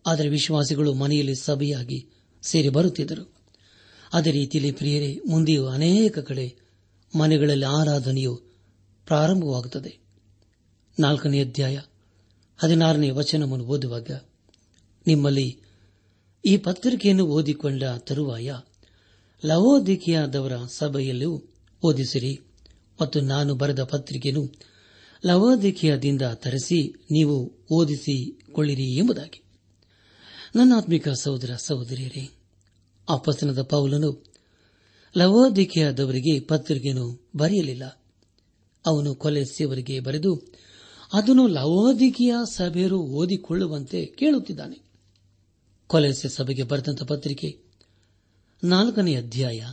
ಆದರೆ 0.06 0.28
ವಿಶ್ವಾಸಿಗಳು 0.28 0.94
ಮನೆಯಲ್ಲಿ 0.94 1.34
ಸಭೆಯಾಗಿ 1.34 2.08
ಸೇರಿ 2.42 2.68
ಬರುತ್ತಿದ್ದರು. 2.68 3.32
ಅದೇ 4.12 4.30
ರೀತಿಯಲ್ಲಿ 4.30 4.72
ಪ್ರಿಯರೇ, 4.72 5.20
ಮುಂದೆಯೂ 5.28 5.66
ಅನೇಕ 5.66 6.18
ಕಡೆ 6.18 6.54
ಮನೆಗಳಲ್ಲಿ 7.18 7.66
ಆರಾಧನೆಯು 7.66 8.42
ಪ್ರಾರಂಭವಾಗುತ್ತದೆ. 9.06 9.98
ನಾಲ್ಕನೇ 10.98 11.40
ಅಧ್ಯಾಯ 11.40 11.80
ಹದಿನಾರನೇ 12.58 13.10
ವಚನವನ್ನು 13.10 13.64
ಓದುವಾಗ 13.64 14.10
ನಿಮ್ಮಲ್ಲಿ 15.06 15.60
ಈ 16.44 16.56
ಪತ್ರಿಕೆಯನ್ನು 16.56 17.26
ಓದಿಕೊಂಡ 17.26 17.82
ತರುವಾಯ 17.98 18.54
ಲವೋದಿಕೆಯಾದವರ 19.44 20.52
ಸಭೆಯಲ್ಲೂ 20.66 21.42
ಓದಿಸಿರಿ. 21.82 22.45
ಮತ್ತು 23.00 23.20
ನಾನು 23.20 23.54
ಬರೆದ 23.54 23.82
ಪತ್ರಿಕೆಯನ್ನು 23.82 24.52
ಲವೋದಿಕೆಯದಿಂದ 25.26 26.22
ತರಿಸಿ 26.22 27.06
ನೀವು 27.10 27.52
ಓದಿಸಿಕೊಳ್ಳಿರಿ 27.72 28.96
ಎಂಬುದಾಗಿ. 28.96 29.42
ನನ್ನಾತ್ಮಿಕ 30.56 31.08
ಸಹೋದರ 31.08 31.54
ಸಹೋದರಿಯರೇ 31.56 32.30
ಅಪಸನದ 33.08 33.62
ಪೌಲನು 33.62 34.24
ಲವೋದಿಕೆಯಾದವರಿಗೆ 35.16 36.40
ಪತ್ರಿಕೆಯನ್ನು 36.40 37.28
ಬರೆಯಲಿಲ್ಲ. 37.36 38.02
ಅವನು 38.86 39.14
ಕೊಲೆಸಿಯವರಿಗೆ 39.14 40.00
ಬರೆದು, 40.00 40.42
ಅದನ್ನು 41.12 41.46
ಲವೋದಿಕೆಯ 41.46 42.34
ಸಭೆಯರು 42.52 43.00
ಓದಿಕೊಳ್ಳುವಂತೆ 43.00 44.06
ಕೇಳುತ್ತಿದ್ದಾನೆ. 44.06 44.86
ಕೊಲೆಸೆ 45.86 46.28
ಸಭೆಗೆ 46.28 46.62
ಬರೆದಂತ 46.62 47.02
ಪತ್ರಿಕೆ 47.02 47.58
ನಾಲ್ಕನೇ 48.64 49.14
ಅಧ್ಯಾಯ 49.14 49.64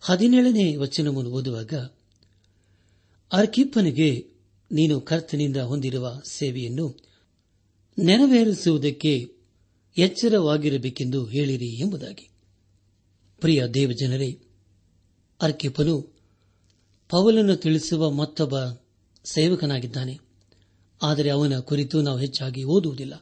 ಹದಿನೇಳನೇ 0.00 0.76
ವಚನವನ್ನು 0.76 1.30
ಓದುವಾಗ 1.30 1.74
ಅರ್ಕಿಪ್ಪನಿಗೆ, 3.32 4.30
ನೀನು 4.72 5.00
ಕರ್ತನಿಂದ 5.00 5.56
ಹೊಂದಿರುವ 5.56 6.20
ಸೇವೆಯನ್ನು 6.30 6.96
ನೆರವೇರಿಸುವುದಕ್ಕೆ 7.98 9.28
ಎಚ್ಚರವಾಗಿರಬೇಕೆಂದು 9.98 11.24
ಹೇಳಿರಿ 11.24 11.68
ಎಂಬುದಾಗಿ. 11.68 12.30
ಪ್ರಿಯ 13.40 13.66
ದೇವಜನರೇ, 13.66 14.40
ಅರ್ಕಿಪ್ಪನು 15.42 16.18
ಪೌಲನ್ನು 17.08 17.56
ತಿಳಿಸುವ 17.56 18.10
ಮತ್ತೊಬ್ಬ 18.10 18.60
ಸೇವಕನಾಗಿದ್ದಾನೆ. 19.24 20.18
ಆದರೆ 21.02 21.30
ಅವನ 21.30 21.58
ಕುರಿತು 21.58 22.02
ನಾವು 22.02 22.18
ಹೆಚ್ಚಾಗಿ 22.18 22.64
ಓದುವುದಿಲ್ಲ. 22.64 23.14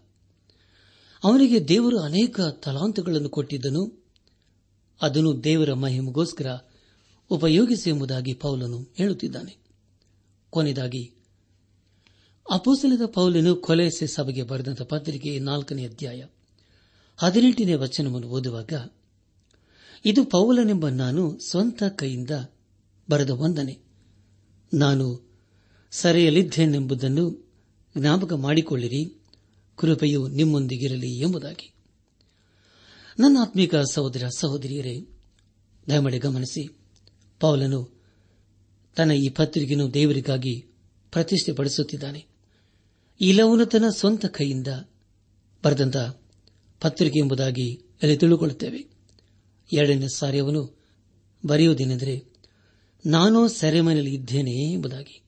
ಅವನಿಗೆ 1.25 1.69
ದೇವರು 1.69 2.01
ಅನೇಕ 2.01 2.41
ತಲಾಂತಗಳನ್ನು 2.41 3.29
ಕೊಟ್ಟಿದ್ದನು. 3.29 4.05
ಅದನ್ನು 5.03 5.45
ದೇವರ 5.45 5.73
ಮಹಿಮಗೋಸ್ಕರ 5.73 6.47
ಉಪಯೋಗಿಸಿ 7.31 7.91
ಎಂಬುದಾಗಿ 7.91 8.35
ಪೌಲನು 8.35 8.87
ಹೇಳುತ್ತಿದ್ದಾನೆ. 8.97 9.66
ಕೊನೆಯದಾಗಿ 10.51 11.13
ಅಪೋಸಲದ 12.51 13.07
ಪೌಲನು 13.07 13.57
ಕೊಲೆಸೆ 13.57 14.07
ಸಭೆಗೆ 14.07 14.43
ಬರೆದಂತ 14.43 14.83
ಪತ್ರಿಕೆ 14.83 15.39
ನಾಲ್ಕನೇ 15.39 15.87
ಅಧ್ಯಾಯ 15.87 16.25
ಹದಿನೆಂಟನೇ 17.17 17.75
ವಚನವನ್ನು 17.75 18.29
ಓದುವಾಗ, 18.29 18.73
ಇದು 20.05 20.25
ಪೌಲನೆಂಬ 20.25 20.89
ನಾನು 20.89 21.39
ಸ್ವಂತ 21.39 21.83
ಕೈಯಿಂದ 21.83 22.31
ಬರೆದ 23.11 23.31
ವಂದನೆ 23.31 23.79
ನಾನು 24.75 25.31
ಸರೆಯಲಿದ್ದೇನೆಂಬುದನ್ನು 25.91 27.55
ಜ್ಞಾಪಕ 27.99 28.33
ಮಾಡಿಕೊಳ್ಳಿರಿ, 28.33 29.23
ಕೃಪೆಯು 29.77 30.29
ನಿಮ್ಮೊಂದಿಗಿರಲಿ 30.29 31.21
ಎಂಬುದಾಗಿ. 31.21 31.75
ನನ್ನ 33.19 33.39
ಆತ್ಮಿಕ 33.41 33.75
ಸಹೋದರ 33.77 34.29
ಸಹೋದರಿಯರೇ, 34.39 35.07
ದಯಮಾಡಿ 35.89 36.19
ಗಮನಿಸಿ, 36.19 36.69
ಪೌಲನು 37.41 37.96
ತನ್ನ 38.97 39.11
ಈ 39.11 39.29
ಪತ್ರಿಕೆಯನ್ನು 39.29 39.95
ದೇವರಿಗಾಗಿ 39.95 40.67
ಪ್ರತಿಷ್ಠೆಪಡಿಸುತ್ತಿದ್ದಾನೆ. 41.13 42.27
ಇಲ್ಲವನು 43.21 43.67
ತನ್ನ 43.67 43.89
ಸ್ವಂತ 43.89 44.27
ಕೈಯಿಂದ 44.27 44.67
ಬರೆದಂತ 45.65 45.97
ಪತ್ರಿಕೆ 46.81 47.19
ಎಂಬುದಾಗಿ 47.19 47.75
ಅಲ್ಲಿ 48.03 48.17
ತಿಳಿದುಕೊಳ್ಳುತ್ತೇವೆ 48.17 48.87
ಎರಡನೇ 49.73 50.07
ಸಾರಿ 50.15 50.39
ಅವನು 50.39 50.79
ಬರೆಯುವುದೇನೆಂದರೆ, 51.47 52.25
ನಾನು 53.07 53.49
ಸೆರೆಮನೆಯಲ್ಲಿ 53.49 54.15
ಇದ್ದೇನೆ 54.15 54.73
ಎಂಬುದಾಗಿ. 54.73 55.23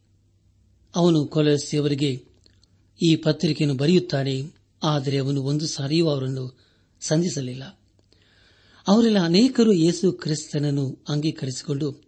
ಅವನು 0.95 1.25
ಕೊಲಸಿಯವರಿಗೆ 1.25 2.25
ಈ 3.03 3.17
ಪತ್ರಿಕೆಯನ್ನು 3.17 3.77
ಬರೆಯುತ್ತಾನೆ, 3.77 4.43
ಆದರೆ 4.83 5.19
ಅವನು 5.19 5.43
ಒಂದು 5.43 5.67
ಸಾರಿಯೂ 5.67 6.09
ಅವರನ್ನು 6.09 6.59
ಸಂಧಿಸಲಿಲ್ಲ. 7.01 7.81
ಅವರೆಲ್ಲ 8.89 9.19
ಅನೇಕರು 9.19 9.73
ಯೇಸು 9.73 10.13
ಕ್ರಿಸ್ತನನ್ನು 10.13 11.05
ಅಂಗೀಕರಿಸಿಕೊಂಡು 11.09 12.08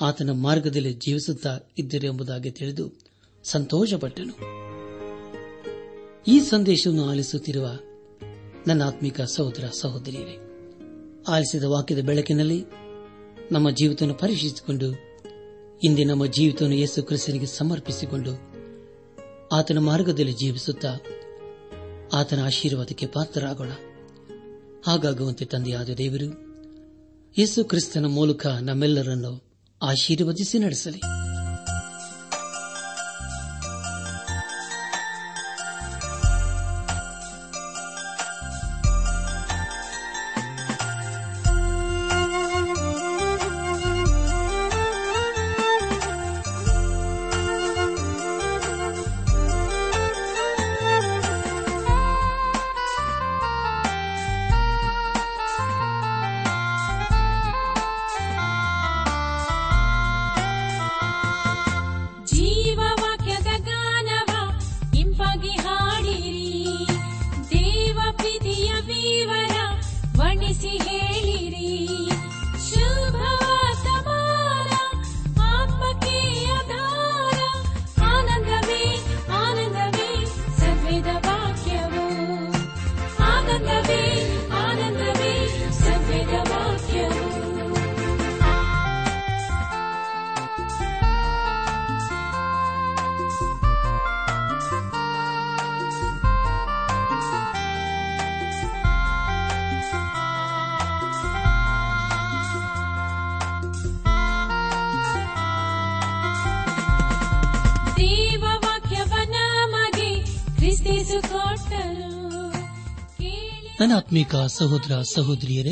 ಆತನ 0.00 0.30
ಮಾರ್ಗದಲ್ಲಿ 0.30 0.92
ಜೀವಿಸುತ್ತಾ 0.92 1.58
ಇದ್ದರು 1.78 2.06
ಎಂಬುದಾಗಿ 2.06 2.50
ತಿಳಿದು 2.50 2.92
ಸಂತೋಷಪಟ್ಟನು. 3.44 4.60
ಈ 6.26 6.40
ಸಂದೇಶವನ್ನು 6.40 7.04
ಆಲಿಸುತ್ತಿರುವ 7.04 7.68
ನನ್ನ 8.66 8.82
ಆತ್ಮಿಕ 8.82 9.20
ಸಹೋದರ 9.20 9.64
ಸಹೋದರಿಯರೇ, 9.80 10.38
ಆಲಿಸಿದ 11.28 11.64
ವಾಕ್ಯದ 11.64 11.98
ಬೆಳಕಿನಲ್ಲಿ 11.98 12.64
ನಮ್ಮ 13.52 13.70
ಜೀವಿತವನ್ನು 13.70 14.14
ಪರೀಕ್ಷಿಸಿಕೊಂಡು, 14.14 14.94
ಇಂದೇ 15.82 16.04
ನಮ್ಮ 16.04 16.26
ಜೀವಿತವನ್ನು 16.26 16.76
ಯೇಸು 16.76 17.02
ಕ್ರಿಸ್ತನಿಗೆ 17.02 17.46
ಸಮರ್ಪಿಸಿಕೊಂಡು 17.46 18.32
ಆತನ 19.52 19.78
ಮಾರ್ಗದಲ್ಲಿ 19.78 20.32
ಜೀವಿಸುತ್ತಾ 20.32 20.88
ಆತನ 22.12 22.44
ಆಶೀರ್ವಾದಕ್ಕೆ 22.44 23.06
ಪಾತ್ರರಾಗೋಣ. 23.06 23.70
ಹಾಗಾಗುವಂತೆ 24.86 25.44
ತಂದೆಯಾದ 25.44 25.90
ದೇವರು, 25.90 26.24
ಯೇಸು 27.38 27.64
ಕ್ರಿಸ್ತನ 27.64 28.06
ಮೂಲಕ 28.06 28.46
ನಮ್ಮೆಲ್ಲರನ್ನು 28.46 29.49
ಆಶೀರ್ವದಿಸಿ 29.82 30.58
ನಡೆಸಲಿ. 30.58 31.19
ಆತ್ಮಿಕ 114.10 114.36
ಸಹೋದರ 114.36 115.02
ಸಹೋದರಿಯರೇ, 115.14 115.70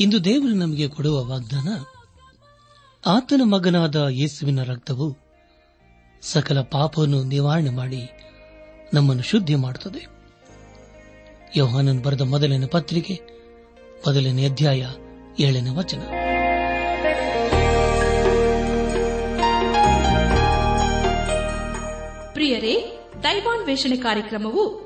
ಇಂದು 0.00 0.24
ದೇವರು 0.24 0.52
ನಮಗೆ 0.52 0.88
ಕೊಡುವ 0.88 1.24
ವಾಗ್ದಾನ, 1.24 1.68
ಆತನ 3.06 3.40
ಮಗನಾದ 3.44 4.06
ಯೇಸುವಿನ 4.10 4.62
ರಕ್ತವು 4.62 5.16
ಸಕಲ 6.22 6.60
ಪಾಪವನ್ನು 6.60 7.22
ನಿವಾರಣೆ 7.22 7.70
ಮಾಡಿ 7.70 8.10
ನಮ್ಮನ್ನು 8.94 9.22
ಶುದ್ಧಿ 9.22 9.54
ಮಾಡುತ್ತದೆ. 9.54 10.06
ಯೋಹಾನನ್ 11.56 12.02
ಬರೆದ 12.02 12.20
ಮೊದಲನೇ 12.20 12.66
ಪತ್ರಿಕೆ, 12.66 13.20
ಮೊದಲನೇ 14.06 14.48
ಅಧ್ಯಾಯ, 14.48 14.86
ಏಳನೇ 15.40 15.70
ವಚನ. 15.70 16.00
ಪ್ರಿಯರೇ, 22.32 23.00
ದೈವಾನ್ವೇಷಣೆ 23.22 23.96
ಕಾರ್ಯಕ್ರಮವು 23.96 24.85